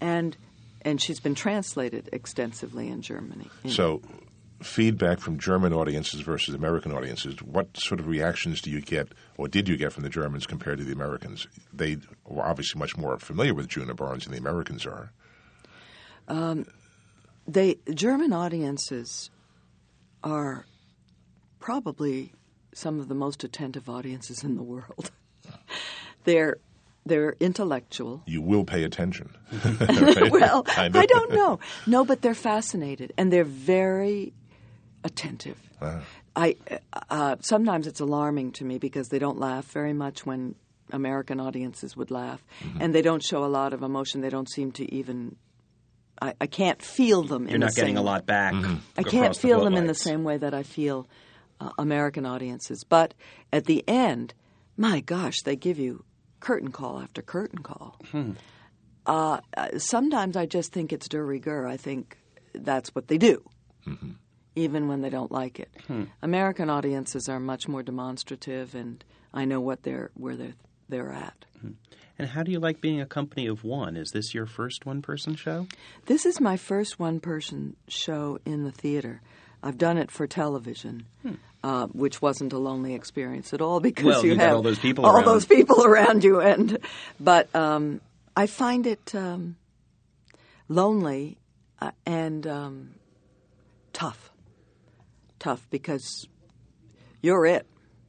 and 0.00 0.36
and 0.82 1.00
she's 1.00 1.20
been 1.20 1.34
translated 1.34 2.08
extensively 2.12 2.88
in 2.88 3.02
Germany. 3.02 3.48
In- 3.64 3.70
So, 3.70 4.02
feedback 4.62 5.20
from 5.20 5.38
German 5.38 5.72
audiences 5.72 6.20
versus 6.20 6.54
American 6.54 6.92
audiences. 6.92 7.40
What 7.42 7.76
sort 7.76 8.00
of 8.00 8.06
reactions 8.06 8.60
do 8.60 8.70
you 8.70 8.80
get, 8.80 9.08
or 9.36 9.48
did 9.48 9.68
you 9.68 9.76
get 9.76 9.92
from 9.92 10.02
the 10.02 10.10
Germans 10.10 10.46
compared 10.46 10.78
to 10.78 10.84
the 10.84 10.92
Americans? 10.92 11.46
They 11.72 11.98
were 12.26 12.44
obviously 12.44 12.78
much 12.78 12.96
more 12.96 13.18
familiar 13.18 13.54
with 13.54 13.68
Djuna 13.68 13.96
Barnes 13.96 14.24
than 14.24 14.32
the 14.32 14.38
Americans 14.40 14.86
are. 14.86 15.12
Um, 16.28 16.66
they 17.46 17.76
German 17.92 18.32
audiences 18.32 19.30
are 20.22 20.66
probably 21.60 22.32
some 22.74 22.98
of 23.00 23.08
the 23.08 23.14
most 23.14 23.44
attentive 23.44 23.88
audiences 23.88 24.42
in 24.42 24.56
the 24.56 24.62
world. 24.62 25.10
they're 26.24 26.56
they're 27.06 27.34
intellectual. 27.40 28.22
You 28.26 28.42
will 28.42 28.64
pay 28.64 28.84
attention. 28.84 29.30
well, 30.30 30.62
Kind 30.64 30.96
I 30.96 31.06
don't 31.06 31.32
know. 31.32 31.58
No, 31.86 32.04
but 32.04 32.20
they're 32.22 32.34
fascinated 32.34 33.12
and 33.16 33.32
they're 33.32 33.44
very 33.44 34.32
attentive. 35.04 35.58
I 36.36 36.56
uh, 37.08 37.36
sometimes 37.40 37.86
it's 37.86 38.00
alarming 38.00 38.52
to 38.52 38.64
me 38.64 38.78
because 38.78 39.08
they 39.08 39.18
don't 39.18 39.38
laugh 39.38 39.64
very 39.66 39.92
much 39.94 40.26
when 40.26 40.54
American 40.92 41.40
audiences 41.40 41.96
would 41.96 42.10
laugh, 42.10 42.44
Mm-hmm. 42.62 42.82
and 42.82 42.94
they 42.94 43.02
don't 43.02 43.22
show 43.24 43.44
a 43.44 43.48
lot 43.48 43.72
of 43.72 43.82
emotion. 43.82 44.20
They 44.20 44.28
don't 44.30 44.48
seem 44.50 44.72
to 44.72 44.92
even. 44.94 45.36
I, 46.22 46.34
I 46.38 46.46
can't 46.46 46.82
feel 46.82 47.22
them. 47.22 47.44
You're 47.46 47.54
in 47.54 47.60
not 47.60 47.70
the 47.70 47.76
getting 47.76 47.94
same 47.94 48.02
a 48.04 48.06
lot 48.06 48.26
back. 48.26 48.52
Mm-hmm. 48.52 48.74
I 48.98 49.02
can't 49.04 49.24
across 49.24 49.38
the 49.38 49.48
feel 49.48 49.64
them 49.64 49.74
in 49.74 49.86
the 49.86 49.94
same 49.94 50.22
way 50.22 50.36
that 50.36 50.52
I 50.52 50.62
feel 50.64 51.08
uh, 51.60 51.70
American 51.78 52.26
audiences. 52.26 52.84
But 52.84 53.14
at 53.52 53.66
the 53.66 53.84
end, 53.86 54.34
my 54.76 55.00
gosh, 55.00 55.42
they 55.42 55.56
give 55.56 55.78
you 55.78 56.04
curtain 56.40 56.72
call 56.72 57.00
after 57.00 57.22
curtain 57.22 57.58
call. 57.62 57.98
Uh, 59.06 59.40
uh, 59.56 59.78
sometimes 59.78 60.36
I 60.36 60.46
just 60.46 60.72
think 60.72 60.92
it's 60.92 61.08
de 61.08 61.22
rigueur. 61.22 61.66
I 61.66 61.76
think 61.76 62.18
that's 62.54 62.94
what 62.94 63.08
they 63.08 63.18
do, 63.18 63.42
even 64.54 64.88
when 64.88 65.00
they 65.00 65.10
don't 65.10 65.32
like 65.32 65.58
it. 65.60 65.70
American 66.22 66.70
audiences 66.70 67.28
are 67.28 67.40
much 67.40 67.68
more 67.68 67.82
demonstrative, 67.82 68.74
and 68.74 69.04
I 69.32 69.44
know 69.44 69.60
what 69.60 69.82
they're 69.82 70.10
where 70.14 70.36
they're 70.36 70.54
they're 70.88 71.12
at. 71.12 71.44
And 72.18 72.28
how 72.28 72.42
do 72.42 72.52
you 72.52 72.60
like 72.60 72.82
being 72.82 73.00
a 73.00 73.06
company 73.06 73.46
of 73.46 73.64
one? 73.64 73.96
Is 73.96 74.10
this 74.10 74.34
your 74.34 74.44
first 74.44 74.84
one-person 74.84 75.36
show? 75.36 75.66
This 76.04 76.26
is 76.26 76.38
my 76.38 76.58
first 76.58 76.98
one 76.98 77.18
person 77.18 77.76
show 77.88 78.38
in 78.44 78.64
the 78.64 78.70
theater. 78.72 79.22
I've 79.62 79.78
done 79.78 79.98
it 79.98 80.10
for 80.10 80.26
television, 80.26 81.06
uh, 81.62 81.86
which 81.88 82.22
wasn't 82.22 82.52
a 82.52 82.58
lonely 82.58 82.94
experience 82.94 83.52
at 83.52 83.60
all 83.60 83.80
because 83.80 84.04
Well, 84.04 84.24
you 84.24 84.32
you 84.32 84.38
have 84.38 84.56
all 84.56 84.62
those 84.62 84.78
people 84.78 85.04
all 85.04 85.16
around. 85.16 85.24
those 85.26 85.46
people 85.46 85.84
around 85.84 86.24
you, 86.24 86.40
and 86.40 86.78
but 87.18 87.54
um, 87.54 88.00
I 88.36 88.46
find 88.46 88.86
it 88.86 89.14
um, 89.14 89.56
lonely 90.68 91.38
uh, 91.80 91.90
and 92.06 92.46
um, 92.46 92.90
tough, 93.92 94.30
tough 95.38 95.66
because 95.70 96.26
you're 97.20 97.44
it. 97.46 97.66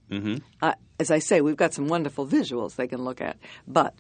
Mm-hmm. 0.10 0.38
Uh, 0.62 0.74
as 1.00 1.12
I 1.12 1.20
say, 1.20 1.41
we've 1.41 1.58
got 1.58 1.74
some 1.74 1.88
wonderful 1.88 2.27
visuals 2.27 2.75
they 2.75 2.88
can 2.88 3.03
look 3.03 3.22
at, 3.22 3.38
but 3.67 3.96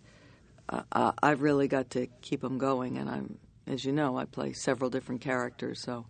uh, 0.69 1.11
I've 1.21 1.41
really 1.41 1.67
got 1.67 1.89
to 1.91 2.07
keep 2.21 2.41
them 2.41 2.57
going. 2.57 2.97
And 2.97 3.09
I'm, 3.09 3.37
as 3.67 3.83
you 3.83 3.91
know, 3.91 4.17
I 4.17 4.25
play 4.25 4.53
several 4.53 4.89
different 4.89 5.21
characters, 5.21 5.81
so 5.83 6.05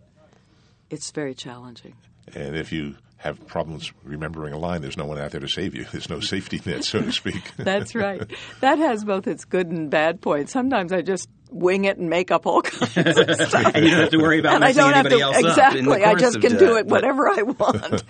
it's 0.92 1.10
very 1.10 1.34
challenging. 1.34 1.94
And 2.34 2.54
if 2.56 2.70
you 2.70 2.94
have 3.16 3.44
problems 3.46 3.92
remembering 4.04 4.52
a 4.52 4.58
line, 4.58 4.82
there's 4.82 4.96
no 4.96 5.04
one 5.06 5.18
out 5.18 5.30
there 5.30 5.40
to 5.40 5.48
save 5.48 5.74
you. 5.74 5.84
There's 5.92 6.10
no 6.10 6.18
safety 6.20 6.60
net, 6.66 6.84
so 6.84 7.00
to 7.00 7.12
speak. 7.12 7.52
That's 7.56 7.94
right. 7.94 8.20
that 8.60 8.78
has 8.78 9.04
both 9.04 9.28
its 9.28 9.44
good 9.44 9.68
and 9.68 9.88
bad 9.90 10.20
points. 10.20 10.52
Sometimes 10.52 10.92
I 10.92 11.02
just 11.02 11.28
wing 11.48 11.84
it 11.84 11.98
and 11.98 12.08
make 12.10 12.30
up 12.32 12.46
all 12.46 12.62
kinds 12.62 13.16
of 13.18 13.36
stuff. 13.36 13.72
And 13.74 13.84
you 13.84 13.90
don't 13.92 14.00
have 14.00 14.10
to 14.10 14.18
worry 14.18 14.40
about 14.40 14.54
and 14.56 14.64
I 14.64 14.72
don't 14.72 14.92
have 14.92 15.06
anybody 15.06 15.18
to 15.20 15.24
else 15.24 15.36
up. 15.36 15.74
exactly. 15.74 16.04
I 16.04 16.14
just 16.14 16.40
can 16.40 16.52
that. 16.54 16.58
do 16.58 16.76
it 16.78 16.86
whatever 16.86 17.28
I 17.28 17.42
want. 17.42 18.02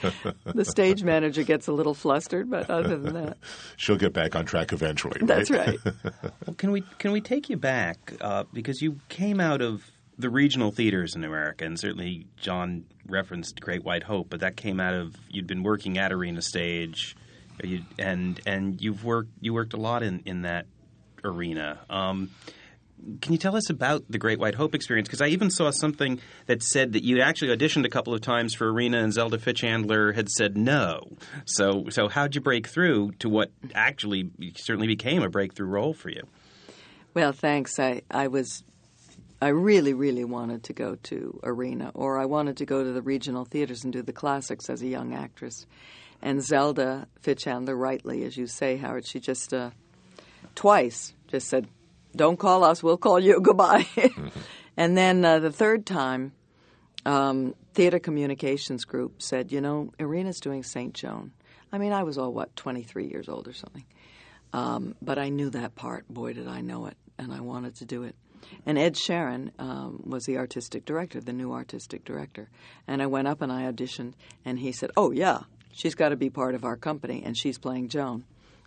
the 0.47 0.65
stage 0.65 1.03
manager 1.03 1.43
gets 1.43 1.67
a 1.67 1.73
little 1.73 1.95
flustered, 1.95 2.49
but 2.49 2.71
other 2.71 2.97
than 2.97 3.15
that, 3.15 3.37
She'll 3.77 3.97
get 3.97 4.13
back 4.15 4.35
on 4.37 4.47
track 4.47 4.73
eventually. 4.73 5.21
that's 5.23 5.51
right. 5.51 5.79
Well, 6.47 6.55
can 6.57 6.71
we 6.73 6.85
can 6.99 7.13
we 7.13 7.21
take 7.21 7.51
you 7.51 7.57
back 7.59 8.15
uh, 8.21 8.45
because 8.53 8.81
you 8.81 8.99
came 9.09 9.41
out 9.41 9.61
of 9.61 9.85
the 10.23 10.31
regional 10.31 10.71
theaters 10.71 11.15
in 11.15 11.25
America, 11.25 11.65
and 11.65 11.79
certainly 11.79 12.27
John 12.37 12.85
referenced 13.07 13.61
Great 13.61 13.85
White 13.85 14.05
Hope, 14.05 14.31
but 14.31 14.41
that 14.41 14.57
came 14.57 14.81
out 14.81 14.95
of 14.95 15.15
you'd 15.29 15.47
been 15.47 15.63
working 15.63 15.99
at 15.99 16.13
Arena 16.13 16.41
Stage, 16.41 17.17
you, 17.63 17.83
and 17.99 18.41
and 18.47 18.81
you've 18.81 19.05
worked 19.05 19.31
you 19.41 19.53
worked 19.53 19.75
a 19.75 19.79
lot 19.79 20.03
in 20.03 20.23
in 20.25 20.43
that 20.43 20.67
arena. 21.25 21.81
Um, 21.91 22.31
can 23.21 23.33
you 23.33 23.39
tell 23.39 23.57
us 23.57 23.69
about 23.69 24.05
the 24.09 24.19
Great 24.19 24.39
White 24.39 24.55
Hope 24.55 24.75
experience? 24.75 25.09
Because 25.09 25.21
I 25.21 25.29
even 25.29 25.51
saw 25.51 25.71
something 25.71 26.21
that 26.47 26.63
said 26.63 26.93
that 26.93 27.03
you'd 27.03 27.21
actually 27.21 27.57
auditioned 27.57 27.85
a 27.85 27.89
couple 27.89 28.15
of 28.15 28.21
times 28.21 28.55
for 28.55 28.73
Arena, 28.73 29.03
and 29.03 29.13
Zelda 29.13 29.39
Fichandler 29.39 30.15
had 30.15 30.29
said 30.29 30.57
no. 30.57 31.09
So, 31.45 31.87
so 31.91 32.09
how'd 32.09 32.35
you 32.35 32.41
break 32.41 32.69
through 32.69 33.13
to 33.19 33.29
what 33.29 33.51
actually 33.75 34.31
certainly 34.57 34.87
became 34.87 35.23
a 35.23 35.29
breakthrough 35.29 35.67
role 35.67 35.95
for 35.95 36.11
you? 36.11 36.23
Well, 37.15 37.33
thanks. 37.33 37.79
I, 37.79 38.03
I 38.11 38.29
was, 38.29 38.63
I 39.43 39.49
really, 39.49 39.93
really 39.93 40.25
wanted 40.25 40.63
to 40.65 40.73
go 40.73 40.95
to 40.95 41.41
Arena, 41.43 41.91
or 41.95 42.17
I 42.17 42.27
wanted 42.27 42.59
to 42.59 42.65
go 42.65 42.85
to 42.85 42.93
the 42.93 43.03
regional 43.03 43.45
theaters 43.45 43.83
and 43.83 43.93
do 43.93 44.01
the 44.01 44.13
classics 44.13 44.71
as 44.71 44.83
a 44.83 44.87
young 44.87 45.15
actress. 45.15 45.67
And 46.23 46.41
Zelda 46.41 47.09
Fichandler, 47.25 47.77
rightly, 47.77 48.23
as 48.23 48.37
you 48.37 48.47
say, 48.47 48.77
Howard, 48.77 49.05
she 49.05 49.19
just 49.19 49.53
uh, 49.53 49.71
twice 50.55 51.13
just 51.27 51.49
said, 51.49 51.67
"Don't 52.15 52.39
call 52.39 52.63
us, 52.63 52.85
we'll 52.85 52.97
call 52.97 53.19
you. 53.19 53.41
Goodbye." 53.43 53.85
and 54.77 54.97
then 54.97 55.25
uh, 55.25 55.41
the 55.41 55.51
third 55.51 55.87
time, 55.87 56.31
um, 57.05 57.57
Theater 57.75 57.99
Communications 57.99 58.85
Group 58.85 59.23
said, 59.23 59.51
"You 59.51 59.61
know, 59.61 59.91
Arena's 59.99 60.39
doing 60.39 60.63
St. 60.63 60.95
Joan." 60.95 61.33
I 61.73 61.79
mean, 61.79 61.93
I 61.93 62.05
was 62.05 62.17
all 62.17 62.33
what 62.33 62.55
twenty 62.55 62.85
three 62.85 63.09
years 63.09 63.29
old 63.29 63.49
or 63.49 63.55
something. 63.55 63.87
Um, 64.53 64.95
but 65.03 65.19
I 65.19 65.31
knew 65.31 65.51
that 65.51 65.75
part. 65.75 66.07
Boy, 66.09 66.33
did 66.33 66.47
I 66.47 66.61
know 66.61 66.87
it, 66.87 66.97
and 67.19 67.33
I 67.33 67.41
wanted 67.41 67.75
to 67.79 67.85
do 67.85 68.05
it. 68.05 68.15
And 68.67 68.79
Ed 68.79 68.95
Sherin 68.95 69.51
um, 69.59 70.03
was 70.05 70.25
the 70.25 70.39
artistic 70.39 70.85
director, 70.85 71.21
the 71.21 71.33
new 71.33 71.53
artistic 71.53 72.05
director. 72.05 72.49
And 72.87 73.03
I 73.03 73.07
went 73.07 73.29
up 73.29 73.43
and 73.43 73.51
I 73.53 73.71
auditioned, 73.71 74.15
and 74.45 74.59
he 74.59 74.73
said, 74.73 74.91
"Oh 74.97 75.11
yeah, 75.11 75.41
she's 75.73 75.95
got 75.95 76.11
to 76.11 76.17
be 76.17 76.31
part 76.31 76.55
of 76.55 76.65
our 76.65 76.77
company, 76.77 77.23
and 77.25 77.37
she's 77.37 77.59
playing 77.59 77.89
Joan." 77.89 78.25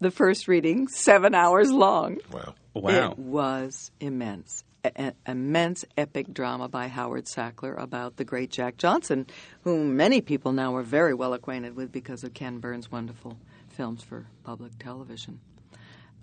the 0.00 0.10
first 0.10 0.46
reading 0.48 0.88
seven 0.88 1.34
hours 1.34 1.70
long. 1.72 2.18
Wow. 2.32 2.54
Wow. 2.74 3.12
It 3.12 3.18
was 3.18 3.90
immense. 4.00 4.64
An 4.94 5.14
immense 5.26 5.84
epic 5.96 6.32
drama 6.32 6.68
by 6.68 6.88
Howard 6.88 7.24
Sackler 7.24 7.80
about 7.80 8.16
the 8.16 8.24
great 8.24 8.50
Jack 8.50 8.76
Johnson, 8.76 9.26
whom 9.62 9.96
many 9.96 10.20
people 10.20 10.52
now 10.52 10.76
are 10.76 10.82
very 10.82 11.14
well 11.14 11.34
acquainted 11.34 11.74
with 11.74 11.90
because 11.90 12.22
of 12.22 12.34
Ken 12.34 12.58
Burns' 12.58 12.92
wonderful 12.92 13.36
films 13.68 14.02
for 14.02 14.26
public 14.44 14.78
television. 14.78 15.40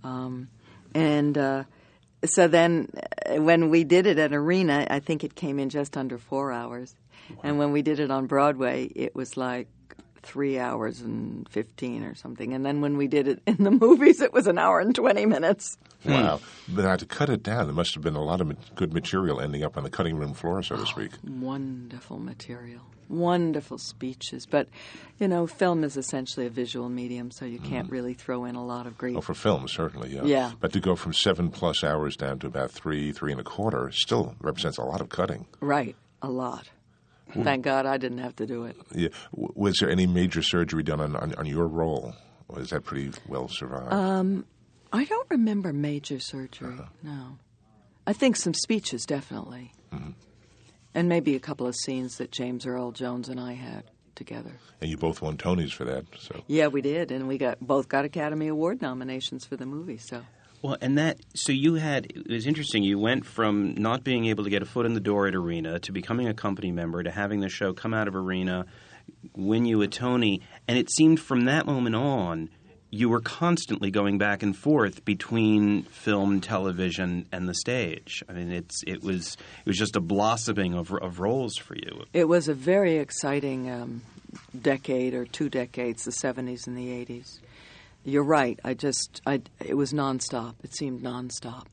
Um, 0.04 0.50
and 0.94 1.38
uh, 1.38 1.64
so 2.26 2.48
then 2.48 2.90
uh, 3.26 3.42
when 3.42 3.70
we 3.70 3.84
did 3.84 4.08
it 4.08 4.20
at 4.20 4.34
Arena, 4.34 4.88
I 4.90 5.00
think 5.00 5.24
it 5.24 5.36
came 5.36 5.60
in 5.60 5.70
just 5.70 5.98
under 5.98 6.18
four 6.18 6.52
hours, 6.52 6.96
and 7.44 7.58
when 7.58 7.72
we 7.72 7.82
did 7.82 8.00
it 8.00 8.12
on 8.12 8.28
Broadway, 8.28 8.86
it 8.96 9.16
was 9.16 9.38
like 9.38 9.68
three 10.24 10.58
hours 10.58 11.02
and 11.02 11.48
15 11.50 12.04
or 12.04 12.16
something. 12.16 12.54
And 12.54 12.66
then 12.66 12.82
when 12.82 12.98
we 12.98 13.08
did 13.08 13.28
it 13.28 13.42
in 13.46 13.58
the 13.64 13.72
movies, 13.86 14.22
it 14.22 14.34
was 14.34 14.48
an 14.48 14.58
hour 14.58 14.80
and 14.80 14.96
20 14.96 15.26
minutes. 15.26 15.78
Wow. 16.06 16.38
Hmm. 16.38 16.76
But 16.76 16.82
now 16.84 16.96
to 16.96 17.06
cut 17.06 17.30
it 17.30 17.44
down, 17.44 17.68
there 17.68 17.76
must 17.76 17.94
have 17.94 18.04
been 18.04 18.16
a 18.16 18.24
lot 18.24 18.42
of 18.42 18.76
good 18.76 18.94
material 18.94 19.40
ending 19.40 19.64
up 19.64 19.78
on 19.78 19.84
the 19.84 19.90
cutting 19.90 20.16
room 20.16 20.34
floor, 20.34 20.64
so 20.64 20.78
to 20.78 20.86
speak. 20.86 21.12
Wonderful 21.24 22.20
material. 22.20 22.82
Wonderful 23.10 23.78
speeches. 23.78 24.46
But, 24.46 24.70
you 25.20 25.28
know, 25.28 25.46
film 25.46 25.84
is 25.84 25.98
essentially 25.98 26.46
a 26.46 26.50
visual 26.50 26.90
medium, 26.90 27.32
so 27.32 27.46
you 27.46 27.60
can't 27.60 27.88
hmm. 27.88 27.94
really 27.94 28.14
throw 28.14 28.46
in 28.46 28.56
a 28.56 28.66
lot 28.66 28.88
of 28.88 28.98
great. 28.98 29.16
Oh, 29.16 29.22
for 29.22 29.34
film, 29.34 29.68
certainly, 29.68 30.16
yeah. 30.16 30.24
Yeah. 30.24 30.52
But 30.60 30.74
to 30.74 30.80
go 30.80 30.96
from 30.96 31.14
seven 31.14 31.50
plus 31.50 31.84
hours 31.84 32.16
down 32.16 32.40
to 32.40 32.48
about 32.48 32.72
three, 32.72 33.12
three 33.12 33.32
and 33.32 33.42
a 33.42 33.44
quarter 33.44 33.92
still 33.92 34.36
represents 34.40 34.78
a 34.78 34.84
lot 34.84 35.02
of 35.02 35.10
cutting. 35.10 35.46
Right. 35.60 35.96
A 36.22 36.30
lot. 36.30 36.70
Thank 37.34 37.64
God 37.64 37.86
I 37.86 37.98
didn't 37.98 38.20
have 38.20 38.36
to 38.38 38.46
do 38.46 38.66
it. 38.66 38.76
Yeah. 38.94 39.10
Was 39.32 39.78
there 39.80 39.90
any 39.90 40.06
major 40.06 40.42
surgery 40.42 40.84
done 40.84 41.00
on, 41.02 41.16
on, 41.16 41.34
on 41.36 41.46
your 41.46 41.68
role? 41.68 42.14
Or 42.48 42.60
is 42.60 42.70
that 42.70 42.84
pretty 42.84 43.12
well 43.28 43.48
survived? 43.48 43.92
Um, 43.92 44.46
I 44.92 45.06
don't 45.06 45.28
remember 45.32 45.74
major 45.74 46.20
surgery. 46.20 46.74
Uh-huh. 46.74 46.86
No, 47.02 47.38
I 48.06 48.14
think 48.14 48.36
some 48.36 48.54
speeches 48.54 49.06
definitely, 49.06 49.72
mm-hmm. 49.92 50.12
and 50.94 51.10
maybe 51.10 51.36
a 51.36 51.40
couple 51.40 51.66
of 51.66 51.76
scenes 51.76 52.18
that 52.18 52.32
James 52.32 52.68
Earl 52.68 52.92
Jones 52.92 53.28
and 53.30 53.40
I 53.40 53.54
had 53.54 53.86
together. 54.14 54.52
and 54.82 54.92
you 54.92 54.98
both 54.98 55.22
won 55.24 55.38
Tonys 55.38 55.72
for 55.74 55.86
that. 55.86 56.06
So 56.20 56.44
Yeah, 56.46 56.68
we 56.68 56.82
did, 56.82 57.12
and 57.12 57.28
we 57.28 57.40
got 57.40 57.60
both 57.60 57.90
got 57.90 58.06
Academy 58.06 58.48
Award 58.50 58.82
nominations 58.84 59.46
for 59.46 59.56
the 59.56 59.66
movie. 59.66 59.98
So 59.98 60.22
Well, 60.64 60.78
and 60.80 60.98
that 60.98 61.20
so 61.36 61.52
you 61.52 61.76
had 61.76 62.06
it 62.06 62.30
was 62.30 62.48
interesting. 62.48 62.84
You 62.84 62.98
went 62.98 63.26
from 63.26 63.76
not 63.76 64.06
being 64.06 64.26
able 64.28 64.46
to 64.46 64.50
get 64.50 64.62
a 64.62 64.66
foot 64.66 64.86
in 64.86 64.94
the 64.94 65.02
door 65.02 65.28
at 65.28 65.36
Arena 65.36 65.78
to 65.80 65.92
becoming 65.92 66.30
a 66.30 66.34
company 66.34 66.72
member 66.72 67.04
to 67.04 67.12
having 67.12 67.42
the 67.42 67.50
show 67.50 67.74
come 67.74 67.94
out 67.94 68.08
of 68.08 68.16
Arena, 68.16 68.66
win 69.36 69.66
you 69.66 69.82
a 69.82 69.88
Tony, 69.88 70.42
and 70.66 70.78
it 70.78 70.90
seemed 70.90 71.20
from 71.20 71.46
that 71.46 71.66
moment 71.66 71.98
on 71.98 72.50
you 72.92 73.10
were 73.10 73.20
constantly 73.20 73.92
going 73.92 74.18
back 74.20 74.42
and 74.42 74.56
forth 74.56 75.04
between 75.04 75.82
film, 75.84 76.40
television, 76.40 77.26
and 77.32 77.50
the 77.50 77.56
stage. 77.56 78.24
I 78.30 78.34
mean, 78.34 78.52
it's 78.52 78.84
it 78.88 79.04
was 79.04 79.36
it 79.66 79.68
was 79.68 79.78
just 79.78 79.98
a 79.98 80.02
blossoming 80.02 80.76
of 80.76 80.94
of 80.94 81.20
roles 81.20 81.58
for 81.58 81.76
you. 81.76 82.06
it 82.14 82.30
was 82.30 82.48
a 82.48 82.54
very 82.54 83.00
exciting 83.00 83.70
um, 83.70 84.02
decade 84.62 85.14
or 85.14 85.26
two 85.26 85.50
decades, 85.50 86.06
the 86.06 86.12
'70s 86.12 86.68
and 86.68 86.78
the 86.78 86.88
'80s. 86.88 87.40
You're 88.04 88.24
right. 88.24 88.60
I 88.64 88.74
just, 88.74 89.22
I, 89.26 89.42
it 89.64 89.76
was 89.76 89.94
nonstop. 89.94 90.56
It 90.64 90.74
seemed 90.76 91.02
nonstop. 91.02 91.66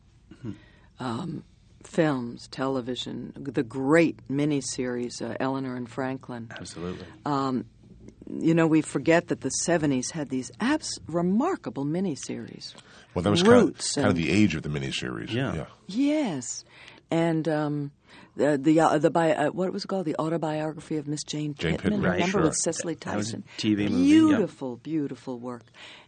Um, 0.99 1.45
films, 1.83 2.47
television, 2.49 3.33
the 3.35 3.63
great 3.63 4.19
miniseries, 4.31 5.23
uh, 5.23 5.35
Eleanor 5.41 5.75
and 5.77 5.89
Franklin. 5.89 6.49
Absolutely. 6.61 7.07
you 7.27 8.55
know, 8.55 8.67
we 8.67 8.83
forget 8.83 9.29
that 9.29 9.41
the 9.41 9.51
70s 9.67 10.11
had 10.13 10.29
these 10.29 10.51
abs- 10.61 11.01
remarkable 11.09 11.85
miniseries. 11.87 12.75
well, 13.15 13.23
that 13.23 13.31
was 13.31 13.43
kind 13.43 13.55
of, 13.57 13.63
Roots 13.65 13.95
kind 13.95 14.09
of 14.09 14.15
the 14.15 14.31
age 14.31 14.55
of 14.55 14.63
the 14.63 14.69
miniseries. 14.69 15.33
Yeah. 15.33 15.55
yeah. 15.55 15.65
Yes. 15.87 16.65
And 17.11 17.49
um, 17.49 17.91
the 18.37 18.57
the 18.57 18.79
uh, 18.79 18.99
the 18.99 19.11
bi- 19.11 19.33
uh, 19.33 19.49
what 19.51 19.73
was 19.73 19.85
it 19.85 19.89
called 19.89 20.05
the 20.07 20.15
autobiography 20.21 20.97
of 20.97 21.09
Miss 21.09 21.25
Jane 21.25 21.55
Jane 21.55 21.73
Pittman. 21.73 21.95
Pittman, 21.95 22.11
Remember 22.13 22.31
sure. 22.31 22.43
with 22.43 22.57
Cicely 22.57 22.95
That 22.95 23.17
was 23.17 23.31
a 23.31 23.39
Tyson. 23.39 23.45
TV 23.59 23.91
movie, 23.91 24.05
yeah. 24.05 24.27
Beautiful, 24.29 24.77
beautiful 24.77 25.39
work. 25.41 25.65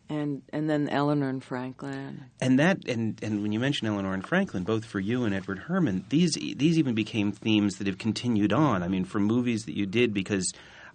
And 0.08 0.42
and 0.52 0.68
then 0.68 0.88
Eleanor 0.88 1.28
and 1.30 1.42
Franklin. 1.42 2.24
And 2.40 2.58
that, 2.58 2.86
and, 2.86 3.18
and 3.22 3.42
when 3.42 3.52
you 3.52 3.58
mention 3.60 3.86
Eleanor 3.86 4.12
and 4.12 4.26
Franklin, 4.26 4.62
both 4.64 4.84
for 4.84 5.00
you 5.00 5.24
and 5.24 5.34
Edward 5.34 5.62
Herrmann, 5.68 6.04
these 6.10 6.32
these 6.34 6.78
even 6.78 6.94
became 6.94 7.32
themes 7.32 7.76
that 7.76 7.86
have 7.86 7.98
continued 7.98 8.52
on. 8.52 8.82
I 8.82 8.88
mean, 8.88 9.04
for 9.04 9.20
movies 9.20 9.64
that 9.64 9.76
you 9.76 9.86
did, 9.86 10.12
because 10.12 10.52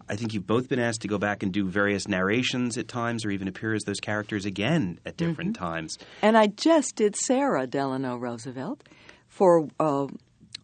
I 0.07 0.15
think 0.15 0.33
you've 0.33 0.45
both 0.45 0.69
been 0.69 0.79
asked 0.79 1.01
to 1.01 1.07
go 1.07 1.17
back 1.17 1.41
and 1.41 1.51
do 1.51 1.67
various 1.67 2.07
narrations 2.07 2.77
at 2.77 2.87
times, 2.87 3.25
or 3.25 3.31
even 3.31 3.47
appear 3.47 3.73
as 3.73 3.83
those 3.83 3.99
characters 3.99 4.45
again 4.45 4.99
at 5.05 5.17
different 5.17 5.55
Mm-hmm. 5.55 5.65
times. 5.65 5.97
And 6.21 6.37
I 6.37 6.47
just 6.47 6.95
did 6.95 7.15
Sara 7.15 7.65
Delano 7.65 8.17
Roosevelt 8.17 8.83
for 9.27 9.67
uh, 9.79 10.07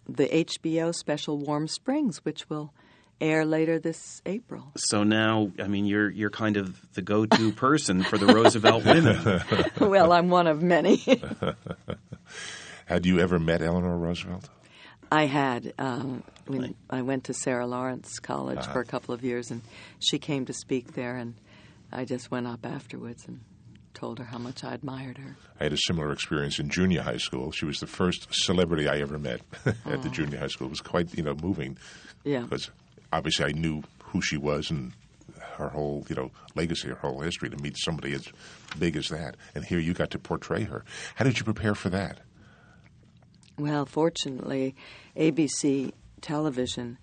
the 0.08 0.28
HBO 0.28 0.94
special 0.94 1.40
Warm 1.40 1.68
Springs, 1.68 2.20
which 2.24 2.50
will 2.50 2.72
air 3.22 3.46
later 3.46 3.80
this 3.80 4.22
April. 4.26 4.72
So 4.78 5.04
now, 5.04 5.52
I 5.60 5.68
mean, 5.68 5.86
you're 5.86 6.10
you're 6.10 6.30
kind 6.30 6.58
of 6.58 6.80
the 6.94 7.02
go-to 7.02 7.52
person 7.54 8.04
for 8.04 8.18
the 8.18 8.28
Roosevelt 8.28 8.86
women. 8.86 9.42
well, 9.90 10.12
I'm 10.12 10.30
one 10.30 10.48
of 10.48 10.62
many. 10.62 10.98
Had 12.86 13.06
you 13.06 13.20
ever 13.20 13.40
met 13.40 13.62
Eleanor 13.62 13.98
Roosevelt? 13.98 14.50
I 15.12 15.26
had. 15.26 15.74
Um, 15.78 16.24
when 16.48 16.76
I 16.90 17.04
went 17.04 17.26
to 17.26 17.34
Sarah 17.34 17.68
Lawrence 17.68 18.20
College 18.20 18.66
for 18.66 18.82
a 18.82 18.86
couple 18.86 19.14
of 19.14 19.24
years, 19.24 19.52
and 19.52 19.62
she 20.00 20.20
came 20.20 20.46
to 20.46 20.54
speak 20.54 20.94
there, 20.94 21.16
and 21.16 21.36
I 21.92 22.04
just 22.04 22.32
went 22.32 22.48
up 22.48 22.66
afterwards 22.66 23.26
and 23.28 23.40
told 23.94 24.20
her 24.20 24.26
how 24.26 24.38
much 24.38 24.64
I 24.64 24.74
admired 24.74 25.18
her. 25.20 25.38
I 25.60 25.64
had 25.64 25.74
a 25.74 25.78
similar 25.78 26.12
experience 26.12 26.60
in 26.60 26.70
junior 26.70 27.02
high 27.02 27.18
school. 27.18 27.52
She 27.52 27.66
was 27.66 27.80
the 27.80 27.88
first 27.88 28.28
celebrity 28.32 28.88
I 28.88 29.00
ever 29.00 29.18
met 29.18 29.42
at 29.86 30.02
the 30.02 30.10
junior 30.10 30.40
high 30.40 30.48
school. 30.48 30.68
It 30.68 30.72
was 30.72 30.82
quite, 30.82 31.16
you 31.16 31.24
know, 31.24 31.36
moving. 31.36 31.78
Yeah. 32.24 32.42
Because 32.42 32.70
obviously 33.14 33.46
I 33.46 33.52
knew 33.52 33.84
who 34.04 34.22
she 34.22 34.38
was 34.38 34.70
and 34.70 34.94
her 35.58 35.70
whole, 35.70 36.06
you 36.10 36.16
know, 36.16 36.32
legacy, 36.56 36.90
her 36.90 36.96
whole 36.96 37.22
history. 37.22 37.50
To 37.50 37.58
meet 37.58 37.78
somebody 37.78 38.14
as 38.14 38.28
big 38.78 38.96
as 38.98 39.10
that, 39.10 39.38
and 39.56 39.64
here 39.64 39.80
you 39.80 39.94
got 39.94 40.12
to 40.12 40.20
portray 40.20 40.64
her. 40.64 40.84
How 41.16 41.26
did 41.26 41.38
you 41.38 41.46
prepare 41.46 41.76
for 41.76 41.90
that? 41.90 42.20
Well, 43.58 43.86
fortunately, 43.86 44.76
ABC 45.16 45.94
television 46.22 46.98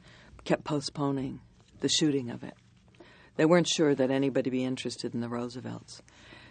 kept 0.44 0.64
postponing 0.64 1.40
the 1.80 1.88
shooting 1.88 2.30
of 2.30 2.42
it. 2.42 2.54
They 3.36 3.46
weren't 3.46 3.68
sure 3.68 3.94
that 3.94 4.10
anybody 4.10 4.50
be 4.50 4.64
interested 4.64 5.14
in 5.14 5.20
the 5.20 5.28
Roosevelts. 5.28 6.02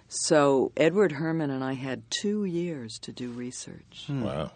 So 0.08 0.72
Edward 0.78 1.12
Herrmann 1.12 1.52
and 1.52 1.64
I 1.64 1.74
had 1.74 2.10
two 2.10 2.46
years 2.46 2.98
to 3.02 3.12
do 3.12 3.32
research, 3.32 4.06
hmm. 4.08 4.24
Wow. 4.24 4.52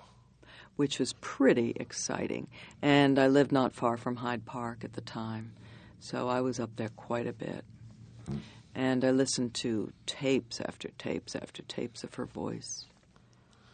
Which 0.75 0.99
was 0.99 1.13
pretty 1.21 1.73
exciting. 1.75 2.47
And 2.81 3.19
I 3.19 3.27
lived 3.27 3.51
not 3.51 3.73
far 3.73 3.97
from 3.97 4.17
Hyde 4.17 4.45
Park 4.45 4.83
at 4.83 4.93
the 4.93 5.01
time, 5.01 5.53
so 5.99 6.27
I 6.27 6.41
was 6.41 6.59
up 6.59 6.75
there 6.75 6.89
quite 6.89 7.27
a 7.27 7.33
bit. 7.33 7.63
And 8.75 9.05
I 9.05 9.12
listened 9.12 9.53
to 9.55 9.91
tapes 10.07 10.59
after 10.59 10.89
tapes 10.97 11.36
after 11.36 11.62
tapes 11.63 12.03
of 12.03 12.15
her 12.15 12.25
voice. 12.25 12.86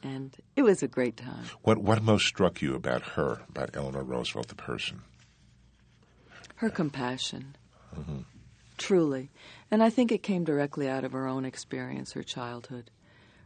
And 0.03 0.35
it 0.55 0.63
was 0.63 0.83
a 0.83 0.87
great 0.87 1.15
time. 1.17 1.45
What 1.61 1.77
what 1.77 2.03
most 2.03 2.25
struck 2.25 2.61
you 2.61 2.75
about 2.75 3.01
her, 3.01 3.41
about 3.49 3.75
Eleanor 3.75 4.03
Roosevelt, 4.03 4.47
the 4.47 4.55
person? 4.55 5.01
her 6.59 6.69
compassion, 6.69 7.55
truly, 8.77 9.29
and 9.71 9.81
I 9.81 9.89
think 9.89 10.11
it 10.11 10.21
came 10.21 10.43
directly 10.43 10.89
out 10.89 11.05
of 11.05 11.13
her 11.13 11.25
own 11.25 11.45
experience, 11.45 12.11
her 12.11 12.23
childhood, 12.23 12.91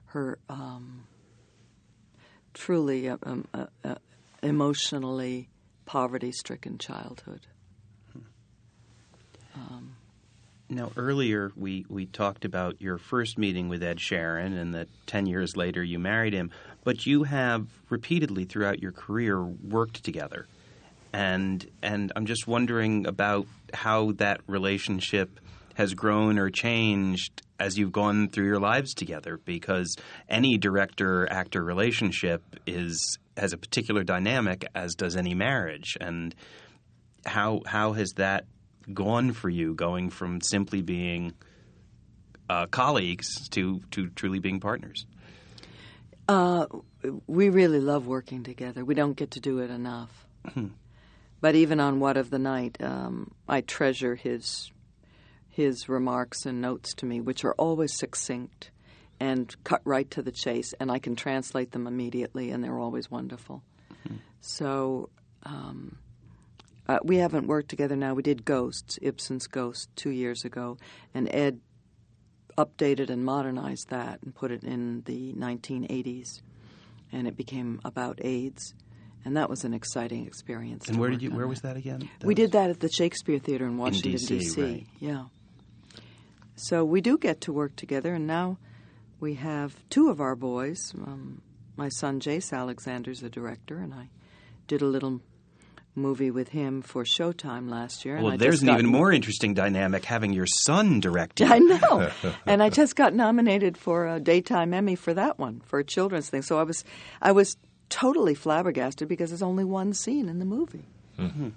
her 0.07 0.39
um, 0.49 1.03
truly 2.53 3.09
uh, 3.09 3.17
um, 3.23 3.47
uh, 3.53 3.65
uh, 3.83 3.95
emotionally 4.41 5.49
poverty-stricken 5.85 6.77
childhood. 6.77 7.47
Now, 10.73 10.91
earlier 10.97 11.51
we, 11.55 11.85
we 11.87 12.07
talked 12.07 12.45
about 12.45 12.81
your 12.81 12.97
first 12.97 13.37
meeting 13.37 13.69
with 13.69 13.83
Ed 13.83 13.97
Sherin 13.97 14.57
and 14.59 14.73
that 14.73 14.87
10 15.05 15.27
years 15.27 15.55
later 15.55 15.83
you 15.83 15.99
married 15.99 16.33
him, 16.33 16.49
but 16.83 17.05
you 17.05 17.23
have 17.23 17.67
repeatedly 17.89 18.45
throughout 18.45 18.81
your 18.81 18.91
career 18.91 19.43
worked 19.43 20.03
together. 20.03 20.47
And, 21.11 21.65
and 21.83 22.11
I'm 22.15 22.25
just 22.25 22.47
wondering 22.47 23.05
about 23.05 23.45
how 23.73 24.13
that 24.13 24.41
relationship 24.47 25.39
has 25.75 25.93
grown 25.93 26.39
or 26.39 26.49
changed 26.49 27.42
as 27.59 27.77
you've 27.77 27.91
gone 27.91 28.29
through 28.29 28.45
your 28.45 28.59
lives 28.59 28.93
together 28.93 29.39
because 29.45 29.95
any 30.27 30.57
director 30.57 31.27
actor 31.31 31.63
relationship 31.63 32.41
is 32.65 33.17
has 33.37 33.53
a 33.53 33.57
particular 33.57 34.03
dynamic 34.03 34.65
as 34.75 34.95
does 34.95 35.15
any 35.15 35.33
marriage 35.33 35.97
and 36.01 36.35
how 37.25 37.61
how 37.65 37.93
has 37.93 38.13
that 38.13 38.45
gone 38.93 39.31
for 39.31 39.49
you 39.49 39.73
going 39.73 40.09
from 40.09 40.41
simply 40.41 40.81
being 40.81 41.33
uh, 42.49 42.65
colleagues 42.67 43.47
to 43.49 43.79
to 43.91 44.09
truly 44.09 44.39
being 44.39 44.59
partners 44.59 45.05
We 47.27 47.49
really 47.49 47.79
love 47.79 48.07
working 48.07 48.43
together. 48.43 48.85
We 48.85 48.95
don't 48.95 49.15
get 49.15 49.31
to 49.31 49.39
do 49.39 49.59
it 49.59 49.69
enough. 49.69 50.25
but 51.41 51.55
even 51.55 51.79
on 51.79 51.99
What 51.99 52.17
of 52.17 52.29
the 52.29 52.39
Night, 52.39 52.77
um, 52.81 53.31
I 53.47 53.61
treasure 53.61 54.15
his 54.15 54.71
his 55.53 55.87
remarks 55.87 56.47
and 56.47 56.61
notes 56.61 56.95
to 56.95 57.05
me, 57.05 57.21
which 57.21 57.45
are 57.45 57.53
always 57.59 57.95
succinct 57.95 58.71
and 59.19 59.55
cut 59.63 59.81
right 59.85 60.09
to 60.09 60.23
the 60.23 60.31
chase, 60.31 60.73
and 60.79 60.91
I 60.91 60.97
can 60.97 61.15
translate 61.15 61.71
them 61.71 61.85
immediately, 61.85 62.49
and 62.49 62.63
they're 62.63 62.79
always 62.79 63.11
wonderful. 63.11 63.61
So 64.41 65.09
um, 65.43 65.97
uh, 66.87 66.97
we 67.03 67.17
haven't 67.17 67.47
worked 67.47 67.69
together 67.69 67.95
now. 67.95 68.15
We 68.15 68.23
did 68.23 68.43
Ghosts, 68.43 68.97
Ibsen's 69.01 69.45
Ghost, 69.47 69.89
two 69.95 70.09
years 70.09 70.43
ago, 70.43 70.77
and 71.13 71.29
Ed 71.33 71.59
updated 72.57 73.09
and 73.09 73.23
modernized 73.23 73.89
that 73.89 74.21
and 74.23 74.33
put 74.33 74.51
it 74.51 74.63
in 74.63 75.01
the 75.05 75.33
1980s. 75.33 76.41
and 77.11 77.27
it 77.27 77.37
became 77.37 77.79
about 77.85 78.19
AIDS, 78.25 78.73
and 79.23 79.37
that 79.37 79.49
was 79.49 79.63
an 79.63 79.73
exciting 79.73 80.25
experience. 80.25 80.89
And 80.89 80.97
where 80.97 81.11
did 81.11 81.21
you? 81.21 81.29
Where 81.29 81.47
was 81.47 81.61
that 81.61 81.77
again? 81.77 82.09
We 82.23 82.33
did 82.33 82.53
that 82.53 82.71
at 82.71 82.79
the 82.79 82.89
Shakespeare 82.89 83.37
Theater 83.39 83.65
in 83.67 83.77
Washington 83.77 84.11
D.C., 84.13 84.39
D.C. 84.39 84.61
right. 84.61 84.87
Yeah. 84.99 85.25
So 86.55 86.85
we 86.85 87.01
do 87.01 87.17
get 87.17 87.41
to 87.41 87.53
work 87.53 87.75
together, 87.75 88.13
and 88.13 88.27
now 88.27 88.57
we 89.19 89.35
have 89.35 89.75
two 89.89 90.09
of 90.09 90.21
our 90.21 90.35
boys. 90.35 90.93
Um, 90.95 91.41
my 91.75 91.89
son 91.89 92.19
Jace 92.19 92.53
Alexander's 92.53 93.23
a 93.23 93.29
director, 93.29 93.77
and 93.77 93.93
I 93.93 94.09
did 94.67 94.81
a 94.81 94.85
little 94.85 95.21
movie 95.95 96.31
with 96.31 96.49
him 96.49 96.81
for 96.81 97.03
Showtime 97.03 97.69
last 97.69 98.05
year. 98.05 98.15
and 98.15 98.25
Well, 98.25 98.37
there's 98.37 98.63
an 98.63 98.69
even 98.69 98.85
more 98.85 99.11
interesting 99.11 99.53
dynamic 99.53 100.05
having 100.05 100.33
your 100.33 100.47
son 100.47 100.99
direct. 100.99 101.41
I 101.41 101.59
know, 101.59 102.09
and 102.45 102.61
I 102.63 102.69
just 102.69 102.95
got 102.95 103.13
nominated 103.13 103.77
for 103.77 104.07
a 104.07 104.19
daytime 104.19 104.73
Emmy 104.73 104.95
for 104.95 105.13
that 105.13 105.39
one 105.39 105.61
for 105.65 105.79
a 105.79 105.83
children's 105.83 106.29
thing. 106.29 106.41
So 106.41 106.59
I 106.59 106.63
was, 106.63 106.83
I 107.21 107.31
was 107.31 107.57
totally 107.89 108.33
flabbergasted 108.33 109.07
because 109.07 109.29
there's 109.29 109.43
only 109.43 109.63
one 109.63 109.93
scene 109.93 110.29
in 110.29 110.39
the 110.39 110.45
movie. 110.45 110.85
Mm-hmm. 111.19 111.49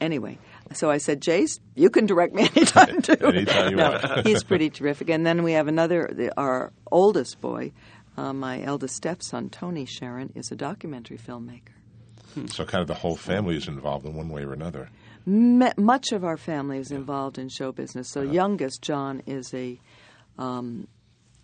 Anyway, 0.00 0.38
so 0.72 0.90
I 0.90 0.98
said, 0.98 1.20
Jace, 1.20 1.60
you 1.74 1.90
can 1.90 2.06
direct 2.06 2.34
me 2.34 2.42
anytime 2.56 3.02
too. 3.02 3.12
Anytime 3.22 3.70
you 3.70 3.76
no, 3.76 3.90
want. 3.90 4.26
he's 4.26 4.42
pretty 4.42 4.70
terrific. 4.70 5.10
And 5.10 5.26
then 5.26 5.42
we 5.42 5.52
have 5.52 5.68
another, 5.68 6.10
the, 6.12 6.32
our 6.38 6.72
oldest 6.90 7.40
boy, 7.40 7.72
uh, 8.16 8.32
my 8.32 8.62
eldest 8.62 8.96
stepson, 8.96 9.50
Tony 9.50 9.86
Sherin, 9.86 10.36
is 10.36 10.50
a 10.50 10.56
documentary 10.56 11.18
filmmaker. 11.18 11.70
So 12.48 12.64
kind 12.64 12.82
of 12.82 12.88
the 12.88 12.94
whole 12.94 13.14
family 13.16 13.56
is 13.56 13.68
involved 13.68 14.06
in 14.06 14.14
one 14.14 14.28
way 14.28 14.42
or 14.42 14.52
another. 14.52 14.88
Me- 15.24 15.70
much 15.76 16.10
of 16.10 16.24
our 16.24 16.36
family 16.36 16.78
is 16.78 16.90
involved 16.90 17.38
in 17.38 17.48
show 17.48 17.70
business. 17.70 18.16
Uh-huh. 18.16 18.26
So 18.26 18.32
youngest 18.32 18.82
John 18.82 19.22
is 19.26 19.54
a 19.54 19.78
um, 20.36 20.88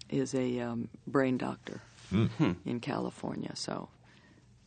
is 0.09 0.35
a 0.35 0.59
um, 0.61 0.89
brain 1.07 1.39
doctor 1.39 1.81
Hmm. 2.11 2.27
in 2.67 2.81
California. 2.81 3.53
So 3.55 3.89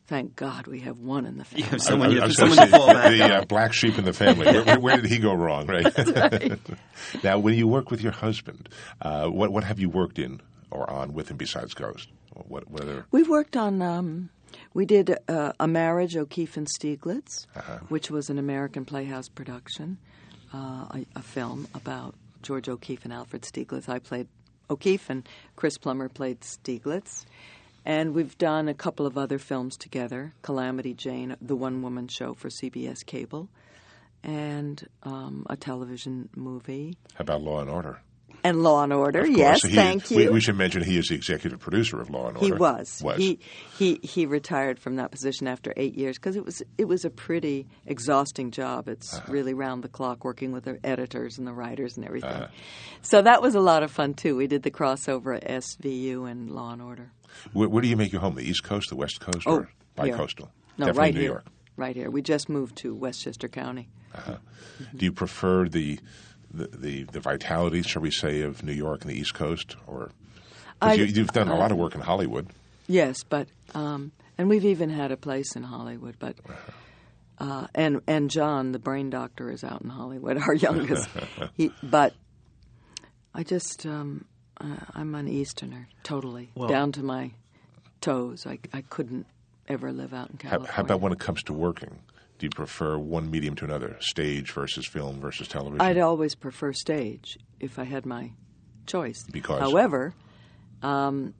thank 0.08 0.36
God 0.36 0.68
we 0.68 0.80
have 0.82 0.98
one 1.00 1.26
in 1.26 1.38
the 1.38 1.46
family. 1.46 1.64
You 1.66 1.70
have 1.72 1.82
someone, 1.82 2.10
I- 2.10 2.14
you 2.14 2.20
I 2.20 2.24
have 2.24 2.34
someone 2.34 2.58
gonna 2.58 2.70
fall 2.72 2.88
say, 2.88 2.94
back 2.94 3.12
the 3.30 3.36
uh, 3.36 3.46
black 3.46 3.74
sheep 3.74 3.98
in 3.98 4.06
the 4.06 4.14
family. 4.14 4.46
Where, 4.46 4.64
where, 4.64 4.80
where 4.80 4.96
did 4.98 5.06
he 5.06 5.20
go 5.20 5.34
wrong? 5.34 5.68
Right. 5.68 5.86
now, 7.24 7.40
when 7.40 7.56
you 7.56 7.68
work 7.68 7.92
with 7.92 8.02
your 8.02 8.12
husband, 8.14 8.70
uh, 9.02 9.28
what 9.28 9.52
what 9.52 9.64
have 9.64 9.80
you 9.80 9.90
worked 9.90 10.20
in 10.20 10.42
or 10.72 10.90
on 10.90 11.14
with 11.14 11.30
him 11.30 11.38
besides 11.38 11.74
Ghost? 11.74 12.10
What 12.34 12.70
what 12.70 12.82
other? 12.84 13.06
We've 13.12 13.30
worked 13.30 13.56
on. 13.56 13.82
Um, 13.82 14.30
we 14.74 14.86
did 14.86 15.16
uh, 15.28 15.54
a 15.60 15.68
marriage, 15.68 16.16
O'Keeffe 16.16 16.58
and 16.58 16.68
Stieglitz, 16.68 17.48
Uh-huh. 17.56 17.78
which 17.90 18.10
was 18.12 18.30
an 18.30 18.38
American 18.40 18.86
Playhouse 18.86 19.28
production, 19.30 19.98
uh, 20.54 20.58
a, 20.92 21.06
a 21.16 21.22
film 21.22 21.68
about 21.74 22.16
George 22.44 22.70
O'Keeffe 22.70 23.04
and 23.04 23.14
Alfred 23.14 23.44
Stieglitz. 23.44 23.88
I 23.90 24.00
played 24.00 24.28
O'Keeffe, 24.70 25.10
and 25.10 25.28
Chris 25.56 25.78
Plummer 25.78 26.08
played 26.10 26.42
Stieglitz. 26.42 27.26
And 27.86 28.14
we've 28.14 28.38
done 28.38 28.70
a 28.70 28.74
couple 28.74 29.06
of 29.06 29.18
other 29.18 29.38
films 29.38 29.76
together 29.76 30.34
Calamity 30.42 30.94
Jane, 30.94 31.36
the 31.42 31.56
one 31.56 31.82
woman 31.82 32.08
show 32.08 32.34
for 32.34 32.50
CBS 32.50 33.06
Cable, 33.06 33.50
and 34.24 34.88
um, 35.04 35.46
a 35.50 35.58
television 35.58 36.30
movie. 36.36 36.98
How 37.16 37.24
about 37.24 37.42
Law 37.42 37.60
and 37.60 37.70
Order? 37.70 38.02
And 38.46 38.62
Law 38.62 38.84
and 38.84 38.92
Order, 38.92 39.26
yes, 39.26 39.62
He- 39.64 39.74
thank 39.74 40.12
you. 40.12 40.18
We, 40.18 40.28
we 40.30 40.42
should 40.42 40.58
mention 40.58 40.84
he 40.84 40.98
is 40.98 41.08
the 41.08 41.16
executive 41.16 41.60
producer 41.60 42.02
of 42.02 42.10
Law 42.10 42.28
and 42.28 42.36
Order. 42.38 42.46
He 42.48 42.52
was. 42.52 43.02
Was. 43.02 43.18
He 43.18 43.40
he 43.78 44.00
he 44.04 44.26
retired 44.26 44.80
from 44.80 44.98
that 44.98 45.12
position 45.12 45.48
after 45.48 45.74
eight 45.78 45.96
years 45.96 46.18
because 46.18 46.36
it 46.36 46.44
was 46.44 46.62
it 46.78 46.86
was 46.86 47.06
a 47.06 47.10
pretty 47.10 47.68
exhausting 47.86 48.52
job. 48.52 48.90
It's 48.90 49.14
Uh-huh. 49.16 49.32
really 49.32 49.54
round 49.54 49.82
the 49.84 49.88
clock 49.88 50.26
working 50.26 50.52
with 50.52 50.66
the 50.66 50.78
editors 50.86 51.38
and 51.38 51.48
the 51.48 51.54
writers 51.54 51.96
and 51.96 52.06
everything. 52.06 52.30
Uh-huh. 52.32 52.48
So 53.02 53.22
that 53.22 53.42
was 53.42 53.56
a 53.56 53.62
lot 53.62 53.82
of 53.82 53.92
fun 53.92 54.14
too. 54.14 54.36
We 54.36 54.48
did 54.48 54.64
the 54.64 54.72
crossover 54.72 55.36
at 55.38 55.48
SVU 55.48 56.30
and 56.30 56.52
Law 56.52 56.74
and 56.74 56.82
Order. 56.82 57.12
where, 57.54 57.70
where 57.70 57.82
do 57.82 57.88
you 57.88 57.96
make 57.96 58.12
your 58.12 58.22
home? 58.22 58.36
The 58.36 58.44
East 58.44 58.64
Coast, 58.64 58.90
the 58.90 58.98
West 58.98 59.22
Coast, 59.22 59.48
Oh, 59.48 59.54
or 59.56 59.60
here. 59.62 59.70
bi-coastal? 60.12 60.52
No, 60.78 60.88
Definitely 60.88 61.02
right 61.02 61.14
New 61.14 61.20
here. 61.22 61.30
York. 61.30 61.46
Right 61.78 61.96
here. 61.96 62.12
We 62.12 62.22
just 62.22 62.50
moved 62.50 62.76
to 62.78 62.94
Westchester 62.94 63.48
County. 63.48 63.88
Do 64.96 65.06
you 65.06 65.12
prefer 65.12 65.68
the, 65.68 66.00
the 66.54 66.68
the 66.68 67.04
the 67.04 67.20
vitality, 67.20 67.82
shall 67.82 68.02
we 68.02 68.12
say, 68.12 68.42
of 68.42 68.64
New 68.64 68.74
York 68.74 69.02
and 69.02 69.10
the 69.12 69.18
East 69.20 69.34
Coast, 69.34 69.76
or 69.88 70.12
'cause 70.80 70.92
I- 70.92 70.94
you, 70.94 71.06
you've 71.06 71.32
done 71.34 71.48
a 71.50 71.56
lot 71.56 71.72
of 71.72 71.78
work 71.78 71.96
in 71.96 72.02
Hollywood? 72.02 72.48
Yes, 72.88 73.24
but 73.24 73.48
um, 73.74 74.12
and 74.38 74.50
we've 74.50 74.66
even 74.66 74.90
had 74.90 75.12
a 75.12 75.18
place 75.18 75.56
in 75.56 75.64
Hollywood, 75.64 76.16
but. 76.20 76.36
Uh, 77.40 77.66
and 77.74 78.00
and 78.08 78.30
John, 78.30 78.72
the 78.74 78.80
brain 78.80 79.10
doctor, 79.10 79.52
is 79.52 79.64
out 79.64 79.82
in 79.82 79.90
Hollywood. 79.90 80.38
Our 80.48 80.54
youngest, 80.54 81.10
he, 81.58 81.72
but 81.82 82.14
I 83.34 83.44
just 83.44 83.86
um, 83.88 84.26
uh, 84.62 84.78
I'm 84.94 85.14
an 85.16 85.28
Easterner, 85.28 85.88
totally 86.04 86.52
Well- 86.56 86.70
down 86.70 86.92
to 86.94 87.04
my 87.04 87.32
toes. 88.02 88.46
I 88.46 88.60
I 88.72 88.82
couldn't 88.82 89.26
ever 89.68 89.92
live 89.92 90.14
out 90.14 90.30
in 90.30 90.36
How, 90.44 90.50
California. 90.52 90.72
how 90.74 90.82
about 90.84 91.02
when 91.02 91.12
it 91.12 91.20
comes 91.20 91.42
to 91.44 91.54
working? 91.54 92.00
Do 92.44 92.48
you 92.48 92.52
prefer 92.52 92.98
one 92.98 93.32
medium 93.32 93.56
to 93.56 93.64
another, 93.64 93.96
stage 94.02 94.52
versus 94.52 94.86
film 94.86 95.22
versus 95.22 95.48
television? 95.48 95.80
I'd 95.80 95.98
always 95.98 96.36
prefer 96.36 96.74
stage 96.74 97.40
if 97.62 97.80
I 97.80 97.86
had 97.86 98.06
my 98.06 98.32
choice. 98.86 99.24
Because? 99.32 99.62
however, 99.62 100.14
um, 100.82 101.34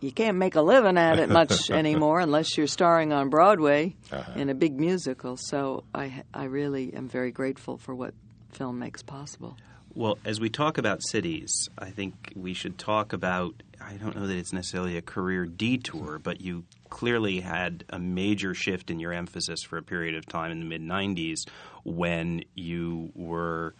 you 0.00 0.10
can't 0.10 0.38
make 0.38 0.54
a 0.54 0.62
living 0.62 0.96
at 0.96 1.18
it 1.18 1.28
much 1.28 1.70
anymore 1.70 2.20
unless 2.20 2.56
you're 2.56 2.68
starring 2.68 3.12
on 3.12 3.28
Broadway 3.28 3.96
Uh-huh. 4.10 4.32
in 4.34 4.48
a 4.48 4.54
big 4.54 4.80
musical. 4.80 5.36
So 5.36 5.84
I, 5.94 6.22
I 6.32 6.44
really 6.44 6.94
am 6.94 7.06
very 7.06 7.32
grateful 7.32 7.76
for 7.76 7.94
what 7.94 8.14
film 8.50 8.78
makes 8.78 9.02
possible. 9.02 9.58
Well, 9.94 10.16
as 10.24 10.40
we 10.40 10.48
talk 10.48 10.78
about 10.78 11.02
cities, 11.02 11.68
I 11.76 11.90
think 11.90 12.32
we 12.34 12.54
should 12.54 12.78
talk 12.78 13.12
about. 13.12 13.62
I 13.90 13.94
don't 13.94 14.14
know 14.14 14.28
that 14.28 14.36
it's 14.36 14.52
necessarily 14.52 14.96
a 14.96 15.02
career 15.02 15.46
detour, 15.46 16.20
but 16.20 16.40
you 16.40 16.62
clearly 16.90 17.40
had 17.40 17.82
a 17.90 17.98
major 17.98 18.54
shift 18.54 18.88
in 18.88 19.00
your 19.00 19.12
emphasis 19.12 19.64
for 19.64 19.78
a 19.78 19.82
period 19.82 20.14
of 20.14 20.26
time 20.26 20.52
in 20.52 20.60
the 20.60 20.64
mid 20.64 20.80
90s 20.80 21.40
when 21.82 22.44
you 22.54 23.10
were 23.16 23.74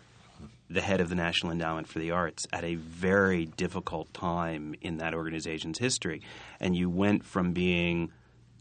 the 0.68 0.80
head 0.80 1.00
of 1.00 1.10
the 1.10 1.14
National 1.14 1.52
Endowment 1.52 1.86
for 1.86 2.00
the 2.00 2.10
Arts 2.10 2.44
at 2.52 2.64
a 2.64 2.74
very 2.74 3.46
difficult 3.46 4.12
time 4.12 4.74
in 4.80 4.96
that 4.96 5.14
organization's 5.14 5.78
history. 5.78 6.22
And 6.58 6.74
you 6.74 6.90
went 6.90 7.24
from 7.24 7.52
being 7.52 8.10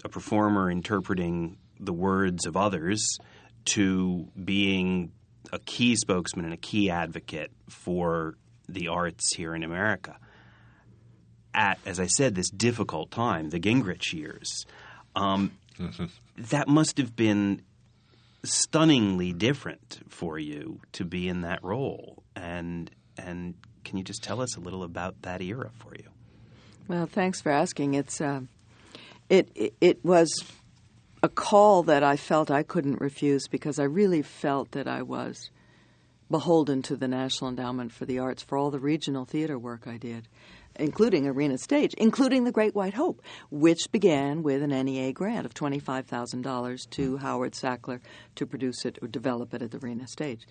a 0.03 0.09
performer 0.09 0.69
interpreting 0.69 1.57
the 1.79 1.93
words 1.93 2.45
of 2.45 2.57
others 2.57 3.17
to 3.65 4.27
being 4.43 5.13
a 5.51 5.57
key 5.57 5.95
spokesman 5.95 6.45
and 6.45 6.53
a 6.53 6.57
key 6.57 6.91
advocate 6.91 7.51
for 7.67 8.35
the 8.67 8.89
arts 8.89 9.33
here 9.33 9.55
in 9.55 9.63
America. 9.63 10.19
At, 11.53 11.79
as 11.85 11.99
I 11.99 12.05
said, 12.05 12.35
this 12.35 12.49
difficult 12.49 13.11
time, 13.11 13.49
the 13.49 13.59
Gingrich 13.59 14.13
years, 14.13 14.65
um, 15.15 15.51
that 16.37 16.67
must 16.67 16.97
have 16.97 17.15
been 17.15 17.61
stunningly 18.43 19.33
different 19.33 19.99
for 20.09 20.39
you 20.39 20.79
to 20.93 21.03
be 21.03 21.27
in 21.27 21.41
that 21.41 21.63
role. 21.63 22.23
And 22.35 22.89
and 23.17 23.55
can 23.83 23.97
you 23.97 24.03
just 24.03 24.23
tell 24.23 24.41
us 24.41 24.55
a 24.55 24.59
little 24.59 24.83
about 24.83 25.21
that 25.23 25.41
era 25.41 25.71
for 25.79 25.93
you? 25.95 26.05
Well, 26.87 27.05
thanks 27.05 27.41
for 27.41 27.51
asking. 27.51 27.95
It's 27.95 28.21
uh, 28.21 28.41
it, 29.29 29.49
it 29.55 29.73
it 29.81 30.05
was 30.05 30.31
a 31.21 31.29
call 31.29 31.83
that 31.83 32.03
I 32.03 32.15
felt 32.15 32.49
I 32.49 32.63
couldn't 32.63 33.01
refuse 33.01 33.47
because 33.47 33.79
I 33.79 33.83
really 33.83 34.21
felt 34.21 34.71
that 34.71 34.87
I 34.87 35.01
was 35.01 35.49
beholden 36.31 36.81
to 36.83 36.95
the 36.95 37.07
National 37.07 37.49
Endowment 37.49 37.91
for 37.91 38.05
the 38.05 38.19
Arts 38.19 38.43
for 38.43 38.57
all 38.57 38.71
the 38.71 38.79
regional 38.79 39.25
theater 39.25 39.57
work 39.57 39.87
I 39.87 39.97
did, 39.97 40.27
including 40.79 41.27
Arena 41.27 41.57
Stage, 41.57 41.93
including 41.95 42.43
The 42.43 42.51
Great 42.51 42.75
White 42.75 42.93
Hope, 42.93 43.21
which 43.51 43.91
began 43.91 44.43
with 44.43 44.63
an 44.63 44.69
NEA 44.69 45.13
grant 45.13 45.45
of 45.45 45.53
$25,000 45.53 46.89
to 46.89 47.17
Howard 47.17 47.53
Sackler 47.53 47.99
to 48.35 48.45
produce 48.45 48.85
it 48.85 48.97
or 49.01 49.07
develop 49.07 49.53
it 49.53 49.61
at 49.61 49.71
the 49.71 49.77
Arena 49.77 50.07
Stage. 50.07 50.47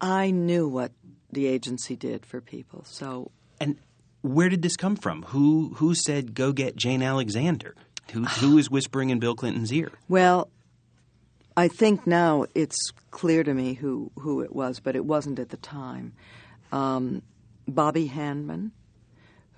I 0.00 0.30
knew 0.30 0.66
what 0.68 0.92
the 1.30 1.46
agency 1.46 1.96
did 1.96 2.26
for 2.26 2.40
people, 2.40 2.84
so 2.84 3.30
And 3.60 3.76
where 4.22 4.48
did 4.48 4.62
this 4.62 4.76
come 4.76 4.96
from? 4.96 5.22
Who 5.28 5.74
who 5.76 5.94
said 5.94 6.34
go 6.34 6.52
get 6.52 6.74
Jane 6.74 7.02
Alexander? 7.02 7.76
Who 8.12 8.24
who 8.24 8.58
is 8.58 8.68
whispering 8.68 9.10
in 9.10 9.20
Bill 9.20 9.36
Clinton's 9.36 9.72
ear? 9.72 9.92
Well, 10.08 10.50
I 11.56 11.68
think 11.68 12.06
now 12.06 12.46
it's 12.54 12.90
clear 13.10 13.44
to 13.44 13.52
me 13.52 13.74
who, 13.74 14.10
who 14.18 14.40
it 14.40 14.54
was, 14.54 14.80
but 14.80 14.96
it 14.96 15.04
wasn't 15.04 15.38
at 15.38 15.50
the 15.50 15.56
time. 15.58 16.14
Um, 16.70 17.22
Bobby 17.68 18.08
Handman, 18.08 18.70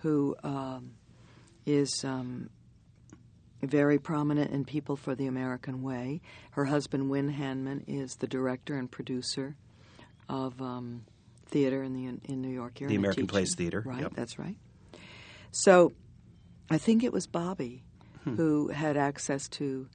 who 0.04 0.36
um, 0.44 0.92
is 1.64 2.04
um, 2.04 2.50
very 3.62 3.98
prominent 3.98 4.50
in 4.52 4.66
People 4.66 4.96
for 4.96 5.14
the 5.14 5.26
American 5.26 5.82
Way. 5.82 6.20
Her 6.50 6.66
husband, 6.66 7.08
Win 7.08 7.32
Handman, 7.32 7.84
is 7.88 8.16
the 8.16 8.26
director 8.26 8.76
and 8.76 8.90
producer 8.90 9.56
of 10.28 10.60
um, 10.60 11.04
theater 11.46 11.82
in 11.82 11.94
the 11.94 12.06
in 12.30 12.42
New 12.42 12.50
York 12.50 12.78
here. 12.78 12.88
The 12.88 12.96
American. 12.96 13.26
Place 13.26 13.54
Theater, 13.54 13.82
Right, 13.84 14.02
yep. 14.02 14.12
that's 14.14 14.38
right. 14.38 14.56
So 15.50 15.92
I 16.70 16.76
think 16.78 17.02
it 17.02 17.12
was 17.12 17.26
Bobby 17.26 17.82
Hmm. 18.24 18.36
who 18.36 18.68
had 18.68 18.96
access 18.96 19.48
to 19.50 19.86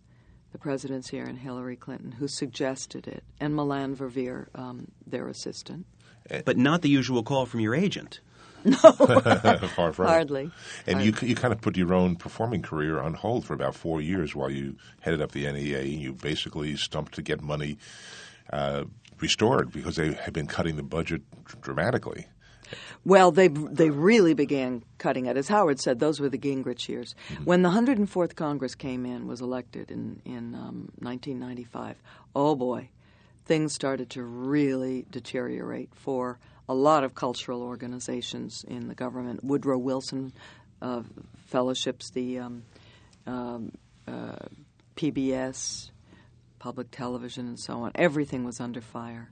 the 0.51 0.57
presidents 0.59 1.09
here 1.09 1.23
and 1.25 1.37
Hillary 1.37 1.75
Clinton 1.75 2.11
who 2.13 2.27
suggested 2.27 3.07
it, 3.07 3.23
and 3.39 3.55
Melanne 3.55 3.95
Verveer, 3.95 4.47
um, 4.55 4.87
their 5.05 5.27
assistant. 5.27 5.85
But 6.45 6.57
not 6.57 6.81
the 6.83 6.89
usual 6.89 7.23
call 7.23 7.45
from 7.47 7.59
your 7.59 7.73
agent. 7.75 8.21
Far 9.75 9.93
from 9.93 10.05
it. 10.05 10.09
Hardly. 10.09 10.51
And 10.87 11.01
you 11.01 11.13
you 11.21 11.35
kind 11.35 11.53
of 11.53 11.61
put 11.61 11.77
your 11.77 11.93
own 11.93 12.15
performing 12.15 12.61
career 12.61 12.99
on 12.99 13.13
hold 13.13 13.45
for 13.45 13.53
about 13.53 13.75
four 13.75 14.01
years 14.01 14.35
while 14.35 14.49
you 14.49 14.75
headed 15.01 15.21
up 15.21 15.31
the 15.31 15.51
NEA. 15.51 15.79
And 15.79 16.01
you 16.01 16.13
basically 16.13 16.75
stumped 16.75 17.13
to 17.15 17.21
get 17.21 17.41
money 17.41 17.77
uh, 18.51 18.85
restored 19.19 19.71
because 19.71 19.95
they 19.95 20.13
had 20.13 20.33
been 20.33 20.47
cutting 20.47 20.75
the 20.75 20.83
budget 20.83 21.21
dramatically. 21.61 22.27
Well, 23.05 23.31
they 23.31 23.47
they 23.47 23.89
really 23.89 24.33
began 24.33 24.83
cutting 24.97 25.25
it. 25.25 25.37
As 25.37 25.47
Howard 25.47 25.79
said, 25.79 25.99
those 25.99 26.19
were 26.19 26.29
the 26.29 26.37
Gingrich 26.37 26.87
years. 26.87 27.15
When 27.43 27.61
the 27.61 27.69
104th 27.69 28.35
Congress 28.35 28.75
came 28.75 29.05
in, 29.05 29.27
was 29.27 29.41
elected 29.41 29.89
in 29.89 30.21
in 30.25 30.53
um, 30.53 30.91
1995. 30.99 32.01
Oh 32.35 32.55
boy, 32.55 32.89
things 33.45 33.73
started 33.73 34.11
to 34.11 34.23
really 34.23 35.05
deteriorate 35.09 35.95
for 35.95 36.39
a 36.69 36.73
lot 36.73 37.03
of 37.03 37.15
cultural 37.15 37.63
organizations 37.63 38.63
in 38.65 38.87
the 38.87 38.95
government. 38.95 39.43
Woodrow 39.43 39.79
Wilson 39.79 40.31
uh, 40.83 41.01
fellowships, 41.47 42.11
the 42.11 42.37
um, 42.37 42.63
um, 43.25 43.71
uh, 44.07 44.35
PBS, 44.95 45.89
public 46.59 46.91
television, 46.91 47.47
and 47.47 47.59
so 47.59 47.81
on. 47.81 47.91
Everything 47.95 48.43
was 48.43 48.59
under 48.59 48.81
fire, 48.81 49.31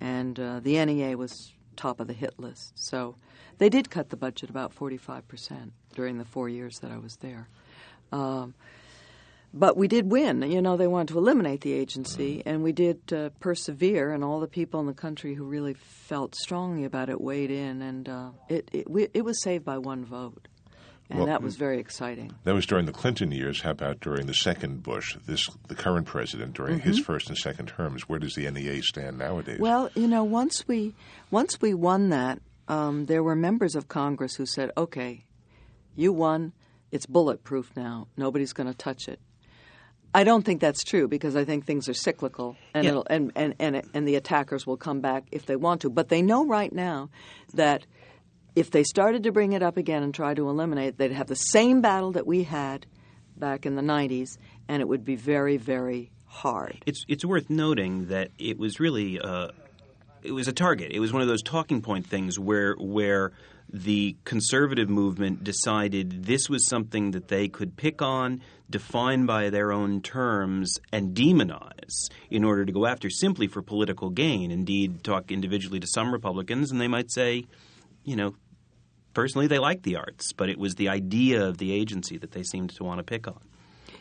and 0.00 0.38
uh, 0.38 0.60
the 0.60 0.82
NEA 0.84 1.18
was 1.18 1.52
top 1.74 1.98
of 1.98 2.06
the 2.06 2.12
hit 2.12 2.38
list. 2.38 2.72
So 2.78 3.16
they 3.58 3.68
did 3.68 3.90
cut 3.90 4.10
the 4.10 4.16
budget 4.16 4.48
about 4.48 4.74
45% 4.74 5.72
during 5.94 6.18
the 6.18 6.24
four 6.24 6.48
years 6.48 6.78
that 6.78 6.92
I 6.92 6.98
was 6.98 7.16
there. 7.16 7.48
Um, 8.12 8.54
but 9.54 9.76
we 9.76 9.88
did 9.88 10.10
win. 10.10 10.42
You 10.42 10.62
know, 10.62 10.76
they 10.76 10.86
wanted 10.86 11.08
to 11.12 11.18
eliminate 11.18 11.60
the 11.60 11.72
agency, 11.72 12.42
and 12.46 12.62
we 12.62 12.72
did 12.72 13.12
uh, 13.12 13.30
persevere, 13.40 14.12
and 14.12 14.24
all 14.24 14.40
the 14.40 14.46
people 14.48 14.80
in 14.80 14.86
the 14.86 14.94
country 14.94 15.34
who 15.34 15.44
really 15.44 15.74
felt 15.74 16.34
strongly 16.34 16.84
about 16.84 17.08
it 17.10 17.20
weighed 17.20 17.50
in, 17.50 17.82
and 17.82 18.08
uh, 18.08 18.30
it, 18.48 18.68
it, 18.72 18.90
we, 18.90 19.08
it 19.14 19.24
was 19.24 19.42
saved 19.42 19.64
by 19.64 19.78
one 19.78 20.04
vote. 20.04 20.48
And 21.10 21.18
Well, 21.18 21.26
that 21.26 21.42
was 21.42 21.56
very 21.56 21.78
exciting. 21.78 22.32
That 22.44 22.54
was 22.54 22.64
during 22.64 22.86
the 22.86 22.92
Clinton 22.92 23.32
years. 23.32 23.60
How 23.60 23.72
about 23.72 24.00
during 24.00 24.26
the 24.26 24.32
second 24.32 24.82
Bush? 24.82 25.14
This 25.26 25.46
the 25.68 25.74
current 25.74 26.06
president 26.06 26.54
during 26.54 26.78
his 26.80 26.96
Mm-hmm. 26.96 27.04
first 27.04 27.28
and 27.28 27.36
second 27.36 27.66
terms. 27.66 28.08
Where 28.08 28.18
does 28.18 28.34
the 28.34 28.50
NEA 28.50 28.80
stand 28.82 29.18
nowadays? 29.18 29.58
Well, 29.60 29.90
you 29.94 30.08
know, 30.08 30.24
once 30.24 30.66
we 30.66 30.94
once 31.30 31.60
we 31.60 31.74
won 31.74 32.08
that, 32.10 32.40
um, 32.68 33.04
there 33.06 33.22
were 33.22 33.36
members 33.36 33.74
of 33.74 33.88
Congress 33.88 34.36
who 34.36 34.46
said, 34.46 34.70
"Okay, 34.78 35.26
you 35.94 36.14
won. 36.14 36.52
It's 36.90 37.04
bulletproof 37.04 37.72
now. 37.76 38.08
Nobody's 38.16 38.54
going 38.54 38.68
to 38.68 38.74
touch 38.74 39.06
it." 39.06 39.20
I 40.14 40.24
don't 40.24 40.44
think 40.44 40.60
that's 40.60 40.84
true 40.84 41.08
because 41.08 41.36
I 41.36 41.44
think 41.44 41.64
things 41.64 41.88
are 41.88 41.94
cyclical, 41.94 42.56
and 42.74 42.84
Yeah. 42.84 42.90
it'll, 42.90 43.06
and 43.08 43.32
and 43.34 43.54
and 43.58 43.82
and 43.94 44.06
the 44.06 44.16
attackers 44.16 44.66
will 44.66 44.76
come 44.76 45.00
back 45.00 45.24
if 45.32 45.46
they 45.46 45.56
want 45.56 45.80
to. 45.82 45.90
But 45.90 46.08
they 46.08 46.20
know 46.22 46.46
right 46.46 46.72
now 46.72 47.08
that 47.54 47.86
if 48.54 48.70
they 48.70 48.84
started 48.84 49.22
to 49.22 49.32
bring 49.32 49.54
it 49.54 49.62
up 49.62 49.76
again 49.78 50.02
and 50.02 50.14
try 50.14 50.34
to 50.34 50.48
eliminate 50.48 50.88
it, 50.88 50.98
they'd 50.98 51.12
have 51.12 51.28
the 51.28 51.34
same 51.36 51.80
battle 51.80 52.12
that 52.12 52.26
we 52.26 52.42
had 52.44 52.84
back 53.36 53.64
in 53.64 53.74
the 53.74 53.82
'90s, 53.82 54.36
and 54.68 54.82
it 54.82 54.88
would 54.88 55.04
be 55.04 55.16
very, 55.16 55.56
very 55.56 56.10
hard. 56.26 56.82
It's 56.84 57.04
it's 57.08 57.24
worth 57.24 57.48
noting 57.48 58.08
that 58.08 58.30
it 58.38 58.58
was 58.58 58.78
really 58.80 59.18
uh, 59.18 59.48
it 60.22 60.32
was 60.32 60.46
a 60.46 60.52
target. 60.52 60.92
It 60.92 61.00
was 61.00 61.12
one 61.12 61.22
of 61.22 61.28
those 61.28 61.42
talking 61.42 61.80
point 61.80 62.06
things 62.06 62.38
where 62.38 62.74
where 62.74 63.32
the 63.74 64.14
conservative 64.24 64.90
movement 64.90 65.42
decided 65.42 66.24
this 66.26 66.50
was 66.50 66.66
something 66.66 67.12
that 67.12 67.28
they 67.28 67.48
could 67.48 67.74
pick 67.74 68.02
on, 68.02 68.42
define 68.72 69.24
by 69.26 69.50
their 69.50 69.72
own 69.72 70.02
terms, 70.02 70.80
and 70.92 71.14
demonize 71.14 72.08
in 72.30 72.42
order 72.42 72.64
to 72.64 72.72
go 72.72 72.86
after 72.86 73.08
simply 73.08 73.46
for 73.46 73.62
political 73.62 74.10
gain. 74.10 74.50
Indeed, 74.50 75.04
talk 75.04 75.30
individually 75.30 75.78
to 75.78 75.86
some 75.86 76.12
Republicans, 76.12 76.72
and 76.72 76.80
they 76.80 76.88
might 76.88 77.12
say, 77.12 77.46
you 78.02 78.16
know, 78.16 78.34
personally 79.14 79.46
they 79.46 79.60
like 79.60 79.82
the 79.82 79.96
arts, 79.96 80.32
but 80.32 80.48
it 80.48 80.58
was 80.58 80.74
the 80.74 80.88
idea 80.88 81.46
of 81.46 81.58
the 81.58 81.72
agency 81.72 82.18
that 82.18 82.32
they 82.32 82.42
seemed 82.42 82.70
to 82.70 82.82
want 82.82 82.98
to 82.98 83.04
pick 83.04 83.28
on. 83.28 83.40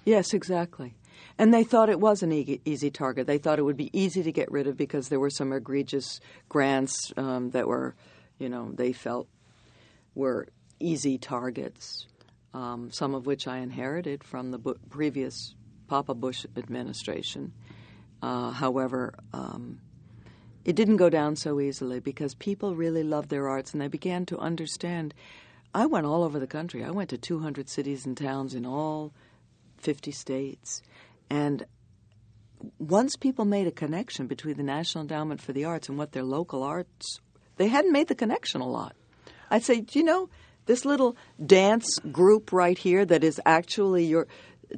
Yes, 0.06 0.34
exactly. 0.34 0.96
And 1.38 1.54
they 1.54 1.64
thought 1.64 1.90
it 1.90 2.00
was 2.00 2.24
an 2.24 2.32
e- 2.32 2.62
easy 2.66 2.90
target. 2.90 3.28
They 3.28 3.38
thought 3.38 3.60
it 3.60 3.64
would 3.64 3.78
be 3.78 3.90
easy 3.98 4.24
to 4.24 4.32
get 4.32 4.52
rid 4.52 4.68
of 4.68 4.78
because 4.78 5.10
there 5.10 5.20
were 5.20 5.30
some 5.30 5.54
egregious 5.54 6.20
grants 6.50 7.14
um, 7.18 7.52
that 7.52 7.68
were, 7.68 7.96
you 8.40 8.50
know, 8.50 8.72
they 8.74 8.92
felt 8.92 9.28
were 10.16 10.48
easy 10.80 11.18
targets. 11.18 12.08
Um, 12.54 12.92
some 12.92 13.16
of 13.16 13.26
which 13.26 13.48
I 13.48 13.60
inherited 13.60 14.26
from 14.26 14.52
the 14.52 14.58
bu- 14.58 14.76
previous 14.90 15.56
Papa 15.88 16.14
Bush 16.14 16.46
administration. 16.58 17.54
Uh, 18.22 18.52
however, 18.52 19.14
um, 19.34 19.80
it 20.64 20.76
didn't 20.76 20.98
go 20.98 21.10
down 21.10 21.36
so 21.36 21.60
easily 21.60 22.00
because 22.00 22.36
people 22.36 22.76
really 22.76 23.04
loved 23.04 23.30
their 23.30 23.48
arts 23.48 23.74
and 23.74 23.82
they 23.82 23.88
began 23.88 24.26
to 24.28 24.38
understand. 24.38 25.14
I 25.74 25.86
went 25.86 26.06
all 26.06 26.24
over 26.24 26.40
the 26.40 26.48
country. 26.48 26.84
I 26.84 26.92
went 26.92 27.10
to 27.10 27.18
200 27.18 27.70
cities 27.70 28.06
and 28.06 28.16
towns 28.16 28.54
in 28.54 28.66
all 28.66 29.14
50 29.78 30.12
states. 30.12 30.82
And 31.30 31.66
once 32.78 33.16
people 33.16 33.46
made 33.46 33.68
a 33.68 33.72
connection 33.72 34.28
between 34.28 34.58
the 34.58 34.64
National 34.64 35.02
Endowment 35.02 35.42
for 35.42 35.54
the 35.54 35.66
Arts 35.66 35.90
and 35.90 35.98
what 35.98 36.12
their 36.12 36.24
local 36.24 36.62
arts, 36.62 37.20
they 37.58 37.68
hadn't 37.68 37.92
made 37.92 38.08
the 38.08 38.16
connection 38.16 38.62
a 38.62 38.70
lot. 38.70 38.96
I'd 39.50 39.64
say, 39.64 39.84
you 39.92 40.04
know, 40.04 40.30
this 40.66 40.86
little 40.86 41.16
dance 41.46 42.00
group 42.12 42.52
right 42.52 42.78
here 42.78 43.06
that 43.06 43.24
is 43.24 43.42
actually 43.46 44.06
your 44.06 44.28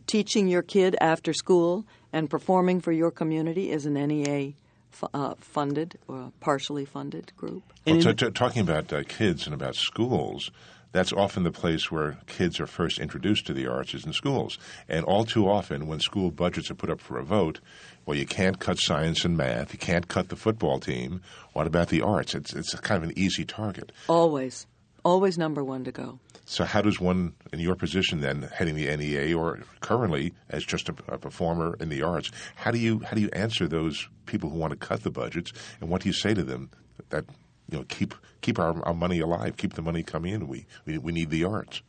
teaching 0.08 0.48
your 0.48 0.62
kid 0.62 0.96
after 1.02 1.34
school 1.34 1.86
and 2.12 2.30
performing 2.30 2.82
for 2.82 2.92
your 2.92 3.12
community 3.12 3.72
is 3.72 3.86
an 3.86 3.94
NEA 3.94 4.54
fu- 4.92 5.08
uh, 5.14 5.36
funded 5.40 5.98
or 6.08 6.32
partially 6.40 6.86
funded 6.86 7.36
group. 7.36 7.64
Well, 7.86 8.00
t- 8.00 8.14
t- 8.14 8.32
talking 8.32 8.62
about 8.62 8.92
uh, 8.94 9.04
kids 9.04 9.46
and 9.46 9.54
about 9.54 9.76
schools, 9.76 10.52
that's 10.94 11.12
often 11.12 11.44
the 11.44 11.52
place 11.52 11.92
where 11.92 12.18
kids 12.28 12.60
are 12.60 12.68
first 12.68 13.00
introduced 13.00 13.48
to 13.48 13.54
the 13.54 13.68
arts 13.68 13.96
is 13.96 14.06
in 14.06 14.14
schools. 14.14 14.60
And 14.88 15.04
all 15.06 15.26
too 15.26 15.50
often, 15.50 15.88
when 15.88 16.00
school 16.00 16.30
budgets 16.30 16.70
are 16.70 16.76
put 16.76 16.92
up 16.92 17.02
for 17.02 17.18
a 17.18 17.24
vote, 17.24 17.60
well, 18.06 18.18
you 18.18 18.28
can't 18.28 18.60
cut 18.60 18.78
science 18.78 19.26
and 19.26 19.36
math, 19.36 19.74
you 19.74 19.80
can't 19.80 20.08
cut 20.08 20.30
the 20.30 20.36
football 20.36 20.80
team. 20.80 21.22
What 21.54 21.68
about 21.68 21.90
the 21.90 22.02
arts? 22.02 22.36
It's 22.36 22.54
it's 22.54 22.74
kind 22.80 23.04
of 23.04 23.10
an 23.10 23.18
easy 23.18 23.44
target. 23.44 23.92
Always, 24.08 24.68
always 25.04 25.38
number 25.38 25.64
one 25.64 25.84
to 25.84 25.92
go. 25.92 26.20
So, 26.46 26.66
how 26.66 26.82
does 26.82 27.00
one, 27.00 27.34
in 27.54 27.60
your 27.60 27.76
position 27.76 28.20
then, 28.20 28.50
heading 28.54 28.76
the 28.76 28.96
NEA, 28.96 29.38
or 29.38 29.60
currently 29.80 30.34
as 30.50 30.66
just 30.66 30.90
a, 30.90 30.96
a 31.08 31.18
performer 31.18 31.78
in 31.80 31.90
the 31.90 32.04
arts, 32.04 32.32
how 32.56 32.72
do 32.72 32.80
you 32.80 33.00
how 33.00 33.16
do 33.16 33.22
you 33.22 33.30
answer 33.32 33.68
those 33.68 34.08
people 34.26 34.50
who 34.50 34.58
want 34.58 34.72
to 34.72 34.78
cut 34.78 35.04
the 35.04 35.12
budgets, 35.12 35.54
and 35.80 35.90
what 35.90 36.02
do 36.02 36.10
you 36.10 36.14
say 36.14 36.34
to 36.34 36.44
them 36.44 36.70
that 37.10 37.26
you 37.70 37.78
know 37.78 37.86
keep 37.88 38.14
keep 38.42 38.60
our, 38.60 38.82
our 38.86 38.94
money 38.94 39.20
alive, 39.20 39.56
keep 39.56 39.74
the 39.74 39.82
money 39.82 40.04
coming 40.04 40.34
in? 40.34 40.48
We 40.48 40.66
we, 40.86 40.98
we 40.98 41.12
need 41.14 41.30
the 41.30 41.46
arts. 41.46 41.82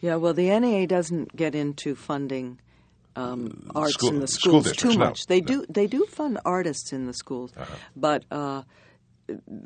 Yeah, 0.00 0.16
well, 0.16 0.34
the 0.34 0.58
NEA 0.58 0.88
doesn't 0.88 1.36
get 1.36 1.54
into 1.54 1.94
funding 1.94 2.58
um, 3.14 3.70
arts 3.74 3.94
School- 3.94 4.08
in 4.10 4.20
the 4.20 4.26
schools 4.26 4.64
districts, 4.64 4.82
too 4.82 4.98
no, 4.98 5.06
much. 5.06 5.26
They 5.26 5.40
no. 5.40 5.46
do 5.46 5.66
they 5.68 5.86
do 5.86 6.06
fund 6.06 6.40
artists 6.44 6.92
in 6.92 7.06
the 7.06 7.14
schools, 7.14 7.52
but 7.94 8.24
uh, 8.30 8.62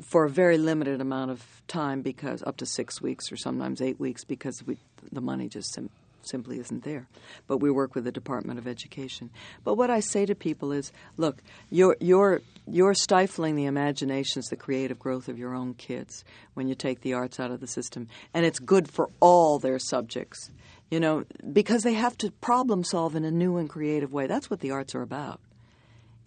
for 0.01 0.25
a 0.25 0.29
very 0.29 0.57
limited 0.57 1.01
amount 1.01 1.31
of 1.31 1.43
time 1.67 2.01
because 2.01 2.43
up 2.43 2.57
to 2.57 2.65
six 2.65 3.01
weeks 3.01 3.31
or 3.31 3.37
sometimes 3.37 3.81
eight 3.81 3.99
weeks 3.99 4.23
because 4.23 4.65
we, 4.65 4.77
the 5.11 5.21
money 5.21 5.49
just 5.49 5.73
sim- 5.73 5.89
simply 6.21 6.59
isn't 6.59 6.83
there. 6.83 7.07
But 7.47 7.57
we 7.57 7.71
work 7.71 7.95
with 7.95 8.03
the 8.03 8.11
Department 8.11 8.59
of 8.59 8.67
Education. 8.67 9.29
But 9.63 9.75
what 9.75 9.89
I 9.89 9.99
say 9.99 10.25
to 10.25 10.35
people 10.35 10.71
is, 10.71 10.91
look, 11.15 11.41
you're 11.69 11.97
you're 11.99 12.41
you're 12.67 12.93
stifling 12.93 13.55
the 13.55 13.65
imaginations, 13.65 14.47
the 14.47 14.55
creative 14.55 14.99
growth 14.99 15.29
of 15.29 15.39
your 15.39 15.55
own 15.55 15.73
kids 15.73 16.23
when 16.53 16.67
you 16.67 16.75
take 16.75 17.01
the 17.01 17.13
arts 17.13 17.39
out 17.39 17.51
of 17.51 17.59
the 17.59 17.67
system, 17.67 18.07
and 18.33 18.45
it's 18.45 18.59
good 18.59 18.89
for 18.89 19.09
all 19.19 19.59
their 19.59 19.79
subjects. 19.79 20.51
You 20.89 21.01
know, 21.01 21.25
because 21.51 21.83
they 21.83 21.95
have 21.95 22.17
to 22.19 22.31
problem 22.31 22.83
solve 22.85 23.15
in 23.15 23.25
a 23.25 23.31
new 23.31 23.57
and 23.57 23.69
creative 23.69 24.13
way. 24.13 24.25
That's 24.27 24.49
what 24.49 24.61
the 24.61 24.71
arts 24.71 24.95
are 24.95 25.01
about. 25.01 25.41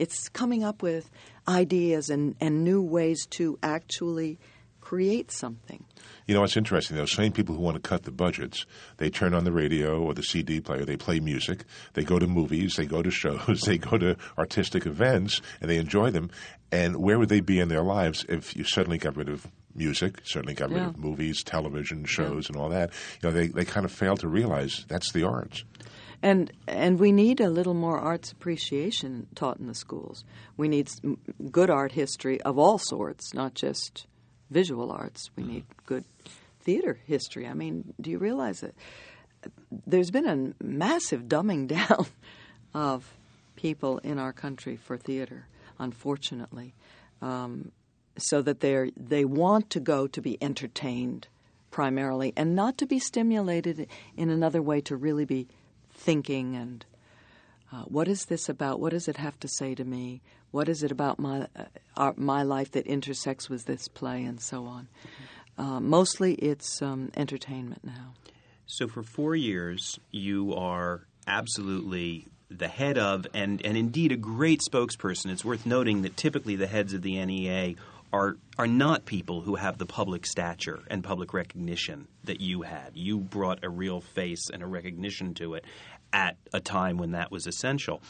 It's 0.00 0.30
coming 0.30 0.64
up 0.64 0.82
with 0.82 1.10
ideas 1.46 2.08
and, 2.08 2.34
and 2.40 2.64
new 2.64 2.80
ways 2.80 3.26
to 3.32 3.58
actually 3.62 4.38
create 4.80 5.30
something. 5.30 5.84
You 6.26 6.34
know, 6.34 6.42
it's 6.42 6.56
interesting. 6.56 6.96
Those 6.96 7.12
same 7.12 7.32
people 7.32 7.54
who 7.54 7.60
want 7.60 7.74
to 7.74 7.86
cut 7.86 8.04
the 8.04 8.10
budgets, 8.10 8.64
they 8.96 9.10
turn 9.10 9.34
on 9.34 9.44
the 9.44 9.52
radio 9.52 10.00
or 10.00 10.14
the 10.14 10.22
CD 10.22 10.58
player, 10.62 10.86
they 10.86 10.96
play 10.96 11.20
music, 11.20 11.64
they 11.92 12.02
go 12.02 12.18
to 12.18 12.26
movies, 12.26 12.76
they 12.76 12.86
go 12.86 13.02
to 13.02 13.10
shows, 13.10 13.60
they 13.66 13.76
go 13.76 13.98
to 13.98 14.16
artistic 14.38 14.86
events, 14.86 15.42
and 15.60 15.70
they 15.70 15.76
enjoy 15.76 16.10
them. 16.10 16.30
And 16.72 16.96
where 16.96 17.18
would 17.18 17.28
they 17.28 17.40
be 17.40 17.60
in 17.60 17.68
their 17.68 17.82
lives 17.82 18.24
if 18.26 18.56
you 18.56 18.64
suddenly 18.64 18.96
got 18.96 19.18
rid 19.18 19.28
of 19.28 19.46
music, 19.74 20.20
certainly 20.24 20.54
got 20.54 20.70
rid 20.70 20.78
Yeah. 20.78 20.88
of 20.88 20.98
movies, 20.98 21.42
television 21.42 22.04
shows, 22.04 22.48
and 22.48 22.56
all 22.56 22.68
that? 22.70 22.90
You 23.22 23.28
know, 23.28 23.34
they, 23.34 23.48
they 23.48 23.64
kind 23.64 23.84
of 23.84 23.92
fail 23.92 24.16
to 24.18 24.28
realize 24.28 24.84
that's 24.88 25.12
the 25.12 25.24
arts. 25.24 25.64
And 26.22 26.52
and 26.68 26.98
we 27.00 27.12
need 27.12 27.40
a 27.40 27.48
little 27.48 27.72
more 27.72 27.98
arts 27.98 28.30
appreciation 28.30 29.26
taught 29.34 29.58
in 29.58 29.66
the 29.66 29.74
schools. 29.74 30.22
We 30.58 30.68
need 30.68 30.90
good 31.50 31.70
art 31.70 31.92
history 31.92 32.40
of 32.42 32.58
all 32.58 32.76
sorts, 32.78 33.32
not 33.32 33.54
just 33.54 34.06
visual 34.50 34.92
arts. 34.92 35.30
We 35.36 35.44
need 35.44 35.64
good 35.86 36.04
theater 36.60 36.98
history. 37.06 37.46
I 37.46 37.54
mean, 37.54 37.94
do 37.98 38.10
you 38.10 38.18
realize 38.18 38.60
that 38.60 38.74
there's 39.86 40.10
been 40.10 40.26
a 40.60 40.62
massive 40.62 41.22
dumbing 41.22 41.66
down 41.78 42.04
of 42.74 43.10
people 43.56 43.96
in 43.98 44.18
our 44.18 44.32
country 44.34 44.76
for 44.76 44.98
theater, 44.98 45.46
unfortunately. 45.78 46.74
Um, 47.22 47.72
so 48.22 48.42
that 48.42 48.60
they 48.60 48.90
they 48.96 49.24
want 49.24 49.70
to 49.70 49.80
go 49.80 50.06
to 50.06 50.20
be 50.20 50.38
entertained 50.42 51.28
primarily 51.70 52.32
and 52.36 52.54
not 52.54 52.76
to 52.78 52.86
be 52.86 52.98
stimulated 52.98 53.86
in 54.16 54.30
another 54.30 54.60
way 54.60 54.80
to 54.80 54.96
really 54.96 55.24
be 55.24 55.46
thinking 55.92 56.56
and 56.56 56.84
uh, 57.72 57.82
what 57.82 58.08
is 58.08 58.24
this 58.24 58.48
about? 58.48 58.80
What 58.80 58.90
does 58.90 59.06
it 59.06 59.16
have 59.16 59.38
to 59.40 59.48
say 59.48 59.76
to 59.76 59.84
me? 59.84 60.22
What 60.50 60.68
is 60.68 60.82
it 60.82 60.90
about 60.90 61.20
my 61.20 61.46
uh, 61.54 61.66
our, 61.96 62.14
my 62.16 62.42
life 62.42 62.72
that 62.72 62.86
intersects 62.86 63.48
with 63.48 63.66
this 63.66 63.86
play 63.86 64.24
and 64.24 64.40
so 64.40 64.64
on? 64.64 64.88
Uh, 65.56 65.78
mostly, 65.78 66.34
it's 66.34 66.82
um, 66.82 67.10
entertainment 67.16 67.84
now. 67.84 68.14
So 68.66 68.88
for 68.88 69.02
four 69.02 69.36
years, 69.36 70.00
you 70.10 70.54
are 70.54 71.06
absolutely 71.26 72.26
the 72.50 72.68
head 72.68 72.98
of, 72.98 73.26
and, 73.32 73.64
and 73.64 73.76
indeed 73.76 74.10
a 74.10 74.16
great 74.16 74.60
spokesperson. 74.68 75.30
It's 75.30 75.44
worth 75.44 75.66
noting 75.66 76.02
that 76.02 76.16
typically 76.16 76.56
the 76.56 76.66
heads 76.66 76.94
of 76.94 77.02
the 77.02 77.24
NEA 77.24 77.74
are 78.12 78.36
are 78.58 78.66
not 78.66 79.06
people 79.06 79.40
who 79.40 79.54
have 79.54 79.78
the 79.78 79.86
public 79.86 80.26
stature 80.26 80.82
and 80.88 81.02
public 81.02 81.32
recognition 81.32 82.08
that 82.24 82.40
you 82.40 82.62
had. 82.62 82.90
You 82.94 83.18
brought 83.18 83.64
a 83.64 83.70
real 83.70 84.00
face 84.00 84.50
and 84.52 84.62
a 84.62 84.66
recognition 84.66 85.34
to 85.34 85.54
it 85.54 85.64
at 86.12 86.36
a 86.52 86.60
time 86.60 86.98
when 86.98 87.12
that 87.12 87.30
was 87.30 87.46
essential. 87.46 88.02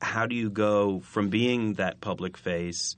How 0.00 0.26
do 0.26 0.34
you 0.34 0.50
go 0.50 1.00
from 1.00 1.30
being 1.30 1.74
that 1.74 2.00
public 2.00 2.36
face 2.36 2.96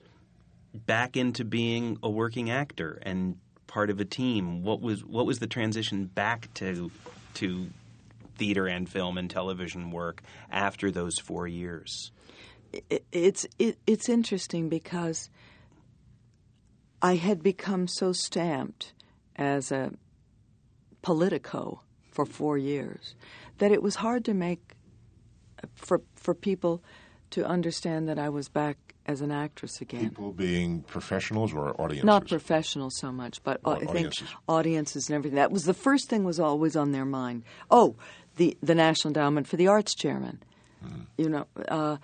back 0.74 1.16
into 1.16 1.44
being 1.44 1.98
a 2.02 2.11
working 2.11 2.50
actor 2.50 2.98
and 3.02 3.37
part 3.66 3.90
of 3.90 4.00
a 4.00 4.04
team? 4.04 4.62
What 4.62 4.80
was 4.80 5.04
what 5.04 5.26
was 5.26 5.38
the 5.38 5.46
transition 5.46 6.06
back 6.06 6.52
to 6.54 6.90
to 7.35 7.68
theater 8.37 8.66
and 8.66 8.88
film 8.88 9.16
and 9.16 9.30
television 9.30 9.90
work 9.90 10.22
after 10.50 10.90
those 10.90 11.18
four 11.18 11.46
years? 11.46 12.11
it's 13.12 13.46
it, 13.59 13.78
it's 13.87 14.09
interesting 14.09 14.68
because 14.68 15.30
I 17.02 17.16
had 17.16 17.42
become 17.42 17.87
so 17.88 18.12
stamped 18.12 18.92
as 19.37 19.70
a 19.70 19.92
politico 21.02 21.82
for 22.11 22.24
four 22.24 22.56
years 22.59 23.14
that 23.59 23.70
it 23.72 23.82
was 23.82 23.96
hard 23.96 24.24
to 24.24 24.35
make 24.35 24.72
for 25.74 26.00
for 26.14 26.35
people 26.35 26.82
to 27.30 27.44
understand 27.46 28.09
that 28.09 28.18
I 28.18 28.28
was 28.28 28.48
back 28.48 28.78
as 29.06 29.20
an 29.20 29.30
actress 29.30 29.80
again. 29.80 30.00
People 30.09 30.32
being 30.32 30.82
professionals 30.82 31.52
or 31.54 31.80
audiences? 31.80 32.04
Not 32.04 32.26
professionals 32.28 32.96
so 32.98 33.12
much, 33.12 33.42
but 33.44 33.61
Or 33.64 33.76
I 33.76 33.78
think 33.80 33.90
audiences. 33.90 34.28
audiences 34.48 35.09
and 35.09 35.16
everything. 35.16 35.37
That 35.37 35.52
was 35.52 35.64
the 35.64 35.74
first 35.74 36.09
thing 36.09 36.24
was 36.24 36.40
always 36.40 36.74
on 36.76 36.92
their 36.92 37.04
mind. 37.04 37.44
Oh, 37.70 37.96
the 38.37 38.56
the 38.62 38.74
National 38.74 39.11
Endowment 39.11 39.46
for 39.46 39.56
the 39.56 39.68
Arts 39.68 39.94
chairman. 39.94 40.42
You 41.16 41.28
know, 41.30 41.46
uh, 41.66 41.96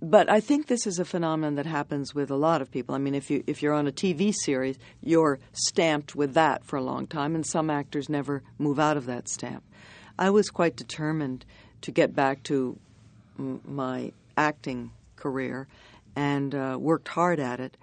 but 0.00 0.30
I 0.30 0.40
think 0.40 0.66
this 0.66 0.86
is 0.86 0.98
a 0.98 1.04
phenomenon 1.04 1.56
that 1.56 1.66
happens 1.66 2.14
with 2.14 2.30
a 2.30 2.36
lot 2.36 2.62
of 2.62 2.70
people. 2.70 2.94
I 2.94 2.98
mean, 2.98 3.14
if 3.14 3.30
you 3.30 3.42
if 3.46 3.62
you're 3.62 3.74
on 3.74 3.88
a 3.88 3.92
TV 3.92 4.32
series, 4.32 4.78
you're 5.02 5.40
stamped 5.52 6.14
with 6.14 6.34
that 6.34 6.64
for 6.64 6.76
a 6.76 6.82
long 6.82 7.06
time, 7.06 7.34
and 7.34 7.44
some 7.44 7.68
actors 7.68 8.08
never 8.08 8.42
move 8.58 8.78
out 8.78 8.96
of 8.96 9.06
that 9.06 9.28
stamp. 9.28 9.64
I 10.18 10.30
was 10.30 10.50
quite 10.50 10.76
determined 10.76 11.44
to 11.82 11.90
get 11.90 12.14
back 12.14 12.42
to 12.44 12.78
m- 13.38 13.60
my 13.64 14.12
acting 14.36 14.92
career, 15.16 15.66
and 16.14 16.54
uh, 16.54 16.76
worked 16.78 17.08
hard 17.08 17.40
at 17.40 17.58
it, 17.58 17.76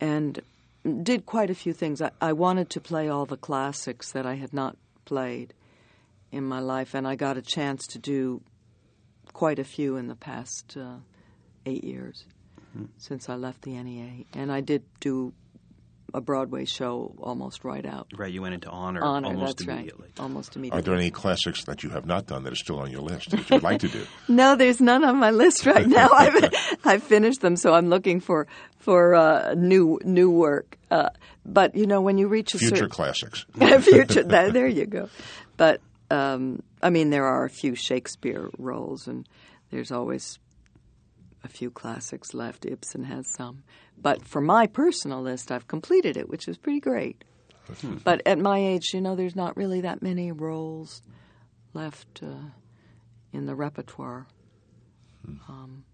and 0.00 0.40
did 1.02 1.26
quite 1.26 1.50
a 1.50 1.54
few 1.54 1.74
things. 1.74 2.00
I, 2.00 2.10
I 2.22 2.32
wanted 2.32 2.70
to 2.70 2.80
play 2.80 3.08
all 3.08 3.26
the 3.26 3.36
classics 3.36 4.12
that 4.12 4.24
I 4.24 4.36
had 4.36 4.54
not 4.54 4.78
played 5.04 5.52
in 6.32 6.44
my 6.44 6.60
life, 6.60 6.94
and 6.94 7.06
I 7.06 7.16
got 7.16 7.36
a 7.36 7.42
chance 7.42 7.86
to 7.88 7.98
do 7.98 8.40
quite 9.34 9.58
a 9.58 9.64
few 9.64 9.96
in 9.96 10.08
the 10.08 10.16
past 10.16 10.76
uh, 10.76 10.96
eight 11.68 11.84
years 11.84 12.24
since 12.98 13.28
I 13.28 13.34
left 13.34 13.62
the 13.62 13.72
NEA. 13.82 14.24
And 14.34 14.52
I 14.52 14.60
did 14.60 14.82
do 15.00 15.32
a 16.14 16.20
Broadway 16.20 16.64
show 16.64 17.14
almost 17.20 17.64
right 17.64 17.84
out. 17.84 18.06
Right, 18.16 18.32
you 18.32 18.40
went 18.40 18.54
into 18.54 18.70
honor, 18.70 19.02
Honor, 19.02 19.28
almost 19.28 19.58
that's 19.58 19.68
immediately. 19.68 20.06
right. 20.16 20.20
Almost 20.20 20.56
immediately. 20.56 20.78
Are 20.78 20.82
there 20.82 20.94
any 20.94 21.10
classics 21.10 21.64
that 21.64 21.82
you 21.82 21.90
have 21.90 22.06
not 22.06 22.26
done 22.26 22.44
that 22.44 22.52
are 22.52 22.56
still 22.56 22.78
on 22.78 22.90
your 22.90 23.02
list 23.02 23.30
that 23.30 23.50
you'd 23.50 23.62
like 23.62 23.80
to 23.80 23.88
do? 23.88 24.06
No, 24.28 24.54
there's 24.56 24.80
none 24.80 25.04
on 25.04 25.16
my 25.18 25.30
list 25.32 25.66
right 25.66 25.86
now. 25.98 26.08
I've 26.12 26.54
I've 26.84 27.02
finished 27.02 27.40
them, 27.42 27.56
so 27.56 27.74
I'm 27.74 27.88
looking 27.90 28.20
for 28.20 28.46
for 28.78 29.14
uh, 29.14 29.54
new 29.54 29.98
new 30.04 30.30
work. 30.30 30.78
Uh, 30.90 31.10
but 31.44 31.74
you 31.74 31.86
know, 31.86 32.00
when 32.00 32.16
you 32.16 32.28
reach 32.28 32.54
a 32.54 32.58
Future 32.58 32.76
certain 32.76 32.90
classics. 32.90 33.44
future, 33.82 34.22
there, 34.22 34.50
there 34.50 34.68
you 34.68 34.86
go. 34.86 35.08
But 35.58 35.80
um, 36.10 36.62
I 36.82 36.88
mean, 36.90 37.10
there 37.10 37.26
are 37.26 37.44
a 37.44 37.50
few 37.50 37.74
Shakespeare 37.74 38.48
roles, 38.56 39.08
and 39.08 39.28
there's 39.70 39.92
always 39.92 40.38
a 41.44 41.48
few 41.48 41.70
classics 41.70 42.34
left. 42.34 42.66
Ibsen 42.66 43.04
has 43.04 43.26
some, 43.26 43.62
but 44.00 44.24
for 44.24 44.40
my 44.40 44.66
personal 44.66 45.22
list, 45.22 45.52
I've 45.52 45.68
completed 45.68 46.16
it, 46.16 46.28
which 46.28 46.48
is 46.48 46.58
pretty 46.58 46.80
great. 46.80 47.24
But 48.02 48.22
at 48.26 48.38
my 48.38 48.58
age, 48.58 48.94
you 48.94 49.00
know, 49.00 49.14
there's 49.14 49.36
not 49.36 49.56
really 49.56 49.82
that 49.82 50.02
many 50.02 50.32
roles 50.32 51.02
left 51.74 52.22
uh, 52.22 52.48
in 53.32 53.46
the 53.46 53.54
repertoire. 53.54 54.26
Um, 55.48 55.84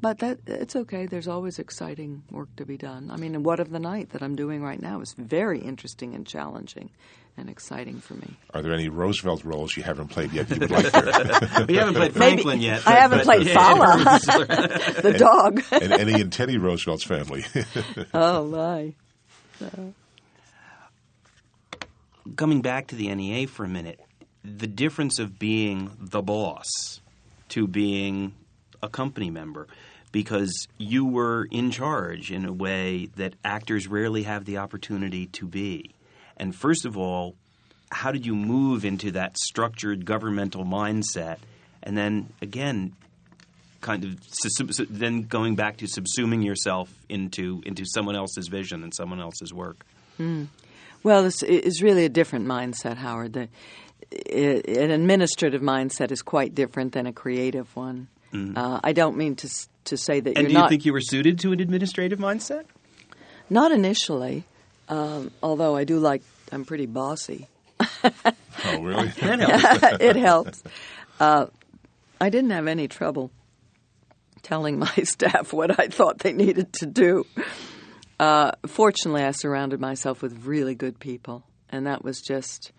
but 0.00 0.18
that 0.18 0.38
it's 0.46 0.76
okay. 0.76 1.06
There's 1.06 1.28
always 1.28 1.58
exciting 1.58 2.22
work 2.30 2.54
to 2.56 2.66
be 2.66 2.76
done. 2.76 3.10
I 3.10 3.16
mean, 3.16 3.42
What 3.42 3.58
of 3.58 3.70
the 3.70 3.80
Night 3.80 4.10
that 4.10 4.22
I'm 4.22 4.36
doing 4.36 4.62
right 4.62 4.80
now 4.80 5.00
is 5.00 5.14
very 5.14 5.60
interesting 5.60 6.14
and 6.14 6.26
challenging 6.26 6.90
and 7.36 7.50
exciting 7.50 7.98
for 8.00 8.14
me. 8.14 8.36
Are 8.52 8.62
there 8.62 8.72
any 8.72 8.88
Roosevelt 8.88 9.44
roles 9.44 9.76
you 9.76 9.82
haven't 9.82 10.08
played 10.08 10.32
yet 10.32 10.48
that 10.48 10.54
you 10.56 10.60
would 10.60 10.70
like 10.70 10.92
to? 10.92 11.64
We 11.68 11.76
haven't 11.76 11.94
played 11.94 12.14
Maybe- 12.16 12.42
Franklin 12.42 12.60
yet. 12.60 12.86
I 12.86 12.92
haven't 12.92 13.18
but- 13.18 13.24
played 13.24 13.50
Fala, 13.50 13.96
the 15.02 15.16
dog. 15.18 15.62
and 15.72 15.92
any 15.92 16.20
in 16.20 16.30
Teddy 16.30 16.58
Roosevelt's 16.58 17.04
family? 17.04 17.44
oh 18.14 18.44
my! 18.46 18.92
Coming 22.36 22.62
back 22.62 22.86
to 22.88 22.96
the 22.96 23.14
NEA 23.14 23.46
for 23.48 23.64
a 23.64 23.68
minute, 23.68 24.00
the 24.44 24.66
difference 24.66 25.18
of 25.18 25.38
being 25.38 25.90
the 26.00 26.22
boss 26.22 27.00
to 27.50 27.66
being 27.66 28.32
a 28.82 28.88
company 28.88 29.30
member, 29.30 29.66
because 30.10 30.66
you 30.78 31.04
were 31.04 31.46
in 31.50 31.70
charge 31.70 32.30
in 32.32 32.44
a 32.44 32.52
way 32.52 33.10
that 33.16 33.34
actors 33.44 33.86
rarely 33.88 34.22
have 34.22 34.44
the 34.46 34.56
opportunity 34.58 35.26
to 35.26 35.46
be. 35.46 35.90
And 36.36 36.54
first 36.54 36.84
of 36.84 36.96
all, 36.96 37.34
how 37.90 38.12
did 38.12 38.26
you 38.26 38.34
move 38.34 38.84
into 38.84 39.12
that 39.12 39.38
structured 39.38 40.04
governmental 40.04 40.64
mindset? 40.64 41.38
And 41.82 41.96
then 41.96 42.32
again, 42.42 42.94
kind 43.80 44.04
of 44.04 44.18
then 44.88 45.22
going 45.22 45.54
back 45.54 45.76
to 45.78 45.84
subsuming 45.84 46.44
yourself 46.44 46.90
into 47.08 47.62
into 47.66 47.84
someone 47.84 48.16
else's 48.16 48.48
vision 48.48 48.82
and 48.82 48.94
someone 48.94 49.20
else's 49.20 49.52
work. 49.52 49.84
Well, 51.02 51.26
it's, 51.26 51.42
it's 51.42 51.82
really 51.82 52.06
a 52.06 52.08
different 52.08 52.46
mindset, 52.46 52.96
Howard. 52.96 53.34
The, 53.34 53.48
an 54.26 54.90
administrative 54.90 55.60
mindset 55.60 56.10
is 56.10 56.22
quite 56.22 56.54
different 56.54 56.92
than 56.92 57.06
a 57.06 57.12
creative 57.12 57.74
one. 57.76 58.08
Uh, 58.56 58.80
I 58.82 58.92
don't 58.92 59.16
mean 59.16 59.36
to 59.36 59.48
to 59.84 59.96
say 59.96 60.20
that 60.20 60.30
Mm-hmm. 60.30 60.38
And 60.38 60.48
do 60.48 60.52
you 60.52 60.58
not 60.58 60.68
think 60.68 60.84
you 60.84 60.92
were 60.92 61.00
suited 61.00 61.38
to 61.40 61.52
an 61.52 61.60
administrative 61.60 62.18
mindset? 62.18 62.64
not 63.50 63.70
initially. 63.70 64.44
Um, 64.88 65.30
although 65.42 65.76
I 65.76 65.84
do 65.84 65.98
like, 65.98 66.22
I'm 66.52 66.64
pretty 66.64 66.86
bossy. 66.86 67.48
oh, 67.80 68.80
really? 68.80 69.12
it 69.20 70.16
helps. 70.16 70.62
Uh, 71.18 71.46
I 72.20 72.30
didn't 72.30 72.50
have 72.50 72.66
any 72.66 72.88
trouble 72.88 73.30
telling 74.42 74.78
my 74.78 74.94
staff 75.04 75.52
what 75.52 75.78
I 75.78 75.88
thought 75.88 76.20
they 76.20 76.32
needed 76.32 76.72
to 76.74 76.86
do. 76.86 77.26
Uh, 78.20 78.52
fortunately, 78.66 79.22
I 79.22 79.32
surrounded 79.32 79.80
myself 79.80 80.22
with 80.22 80.44
really 80.44 80.74
good 80.74 81.00
people, 81.00 81.44
and 81.68 81.86
that 81.86 82.04
was 82.04 82.20
just 82.20 82.70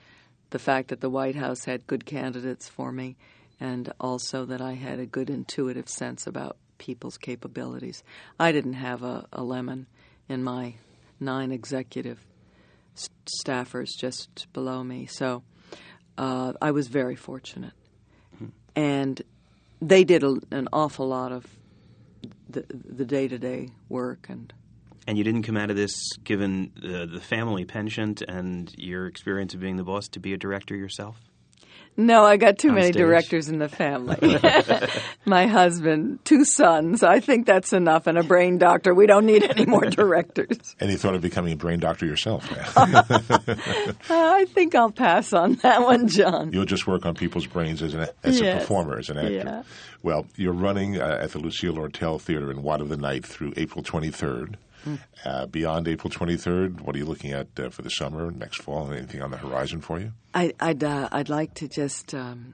the 0.52 0.60
fact 0.60 0.90
that 0.90 1.02
the 1.02 1.10
White 1.10 1.36
House 1.36 1.66
had 1.66 1.88
good 1.88 2.06
candidates 2.06 2.70
for 2.70 2.92
me, 2.92 3.18
and 3.60 3.92
also 4.00 4.46
that 4.46 4.62
I 4.62 4.74
had 4.74 5.00
a 5.00 5.06
good 5.06 5.30
intuitive 5.30 5.90
sense 5.90 6.28
about 6.28 6.58
people's 6.78 7.18
capabilities. 7.18 8.04
I 8.40 8.52
didn't 8.52 8.74
have 8.74 9.04
a, 9.04 9.26
a 9.34 9.44
lemon 9.44 9.88
in 10.30 10.44
my 10.44 10.76
nine 11.20 11.52
executive 11.52 12.26
s- 12.96 13.10
staffers 13.44 13.90
just 13.98 14.48
below 14.54 14.84
me, 14.84 15.06
so 15.06 15.44
uh, 16.18 16.54
I 16.62 16.72
was 16.72 16.88
very 16.88 17.16
fortunate, 17.16 17.74
and 18.76 19.22
they 19.82 20.04
did 20.04 20.24
a, 20.24 20.38
an 20.52 20.68
awful 20.72 21.08
lot 21.08 21.32
of 21.32 21.46
the 22.50 23.06
day 23.06 23.28
to 23.28 23.38
day 23.38 23.70
work 23.90 24.28
and. 24.30 24.54
And 25.08 25.20
you 25.20 25.24
didn't 25.24 25.44
come 25.44 25.56
out 25.56 25.70
of 25.70 25.76
this, 25.76 25.94
given 26.24 26.72
the, 26.82 27.06
the 27.06 27.20
family 27.20 27.64
penchant 27.64 28.24
and 28.24 28.74
your 28.76 29.06
experience 29.06 29.54
of 29.54 29.60
being 29.60 29.76
the 29.76 29.84
boss, 29.84 30.08
to 30.10 30.20
be 30.20 30.34
a 30.34 30.38
director 30.38 30.76
yourself? 30.76 31.20
No, 31.98 32.26
I 32.26 32.36
got 32.36 32.58
too 32.58 32.72
many 32.74 32.88
stage? 32.92 32.96
directors 32.98 33.48
in 33.48 33.60
the 33.60 33.70
family. 33.70 34.18
My 35.26 35.48
husband, 35.48 36.20
two 36.26 36.44
sons. 36.44 37.04
I 37.04 37.22
think 37.22 37.46
that's 37.46 37.72
enough, 37.72 38.08
and 38.08 38.18
a 38.18 38.24
brain 38.24 38.58
doctor. 38.58 38.94
We 38.94 39.08
don't 39.08 39.26
need 39.26 39.44
any 39.44 39.66
more 39.66 39.86
directors. 39.90 40.76
Any 40.80 40.98
thought 40.98 41.16
of 41.16 41.22
becoming 41.22 41.54
a 41.54 41.56
brain 41.56 41.80
doctor 41.80 42.06
yourself? 42.06 42.48
I 42.78 44.46
think 44.50 44.76
I'll 44.76 44.92
pass 44.92 45.32
on 45.34 45.54
that 45.56 45.82
one, 45.84 46.08
John. 46.08 46.52
You'll 46.52 46.66
just 46.66 46.86
work 46.86 47.06
on 47.06 47.16
people's 47.16 47.48
brains 47.48 47.82
as, 47.82 47.94
an, 47.94 48.08
as 48.24 48.42
a 48.42 48.60
performer, 48.60 48.98
as 48.98 49.10
an 49.10 49.18
actor. 49.18 49.32
Yeah. 49.32 49.64
Well, 50.04 50.26
you're 50.36 50.54
running 50.54 51.02
uh, 51.02 51.20
at 51.22 51.32
the 51.32 51.40
Lucille 51.40 51.74
Lortel 51.76 52.20
Theater 52.22 52.52
in 52.52 52.62
What 52.62 52.82
of 52.82 52.90
the 52.90 52.98
Night 52.98 53.26
through 53.26 53.54
April 53.58 53.84
23rd. 53.84 54.56
Uh, 55.24 55.46
beyond 55.48 55.88
April 55.88 56.12
23rd, 56.12 56.82
what 56.82 56.96
are 56.96 57.00
you 57.00 57.06
looking 57.06 57.32
at 57.32 57.48
uh, 57.60 57.70
for 57.70 57.82
the 57.82 57.90
summer, 57.90 58.30
next 58.32 58.62
fall? 58.62 58.92
Anything 58.92 59.22
on 59.22 59.32
the 59.32 59.38
horizon 59.38 59.82
for 59.82 60.00
you? 60.00 60.12
I, 60.34 60.54
I'd 60.60 60.84
uh, 60.84 61.10
I'd 61.12 61.30
like 61.30 61.54
to 61.56 61.68
just 61.68 62.14
um, 62.14 62.54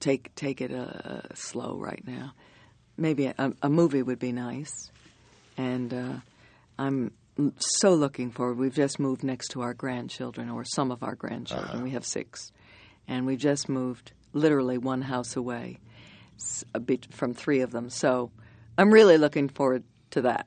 take 0.00 0.34
take 0.34 0.60
it 0.60 0.72
uh, 0.72 1.22
slow 1.34 1.76
right 1.78 2.02
now. 2.06 2.32
Maybe 2.96 3.26
a, 3.26 3.52
a 3.62 3.68
movie 3.68 4.02
would 4.02 4.18
be 4.18 4.32
nice, 4.32 4.90
and 5.56 5.92
uh, 5.94 6.12
I'm 6.78 7.12
so 7.58 7.92
looking 7.94 8.30
forward. 8.30 8.56
We've 8.58 8.74
just 8.74 8.98
moved 8.98 9.22
next 9.22 9.48
to 9.48 9.60
our 9.60 9.74
grandchildren, 9.74 10.48
or 10.50 10.64
some 10.64 10.90
of 10.90 11.02
our 11.02 11.14
grandchildren. 11.14 11.82
We 11.82 11.90
have 11.90 12.04
six, 12.06 12.50
and 13.06 13.26
we 13.26 13.36
just 13.36 13.68
moved 13.68 14.12
literally 14.32 14.78
one 14.78 15.02
house 15.02 15.36
away 15.36 15.78
s- 16.38 16.64
a 16.74 16.80
bit 16.80 17.12
from 17.14 17.34
three 17.34 17.60
of 17.60 17.70
them. 17.70 17.90
So 17.90 18.30
I'm 18.78 18.90
really 18.90 19.18
looking 19.18 19.48
forward 19.48 19.84
to 20.12 20.22
that. 20.22 20.46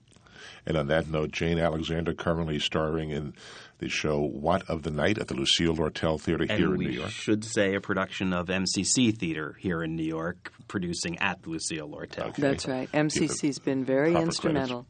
And 0.66 0.78
on 0.78 0.88
that 0.88 1.08
note, 1.08 1.32
Jane 1.32 1.60
Alexander 1.60 2.14
currently 2.14 2.60
starring 2.60 3.10
in 3.12 3.34
the 3.80 3.90
show 3.90 4.20
What 4.20 4.70
of 4.70 4.84
the 4.84 4.92
Night 4.92 5.18
at 5.18 5.28
the 5.28 5.34
Lucille 5.34 5.76
Lortel 5.76 6.20
Theater 6.20 6.46
And 6.50 6.52
here 6.60 6.74
in 6.74 6.80
New 6.80 6.90
York. 6.90 7.10
should 7.12 7.46
say 7.46 7.76
a 7.76 7.82
production 7.82 8.34
of 8.34 8.48
MCC 8.48 9.18
Theater 9.18 9.56
here 9.60 9.82
in 9.84 9.96
New 9.96 10.04
York, 10.04 10.52
producing 10.68 11.18
at 11.20 11.42
the 11.44 11.50
Lucille 11.50 11.88
Lortel. 11.88 12.30
Okay. 12.30 12.42
That's 12.42 12.68
right. 12.68 12.92
MCC's 12.92 13.60
been 13.60 13.86
very 13.86 14.12
proper 14.12 14.26
instrumental 14.26 14.86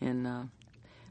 in 0.00 0.26
uh, 0.26 0.46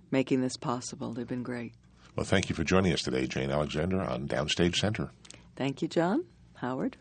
making 0.10 0.42
this 0.42 0.58
possible. 0.58 1.14
They've 1.14 1.28
been 1.28 1.44
great. 1.44 1.74
Well, 2.16 2.26
thank 2.26 2.50
you 2.50 2.56
for 2.56 2.64
joining 2.64 2.94
us 2.94 3.02
today, 3.02 3.26
Jane 3.28 3.52
Alexander, 3.52 4.02
on 4.02 4.28
Downstage 4.28 4.76
Center. 4.76 5.12
Thank 5.56 5.82
you, 5.82 5.88
John. 5.88 6.26
Howard. 6.56 6.98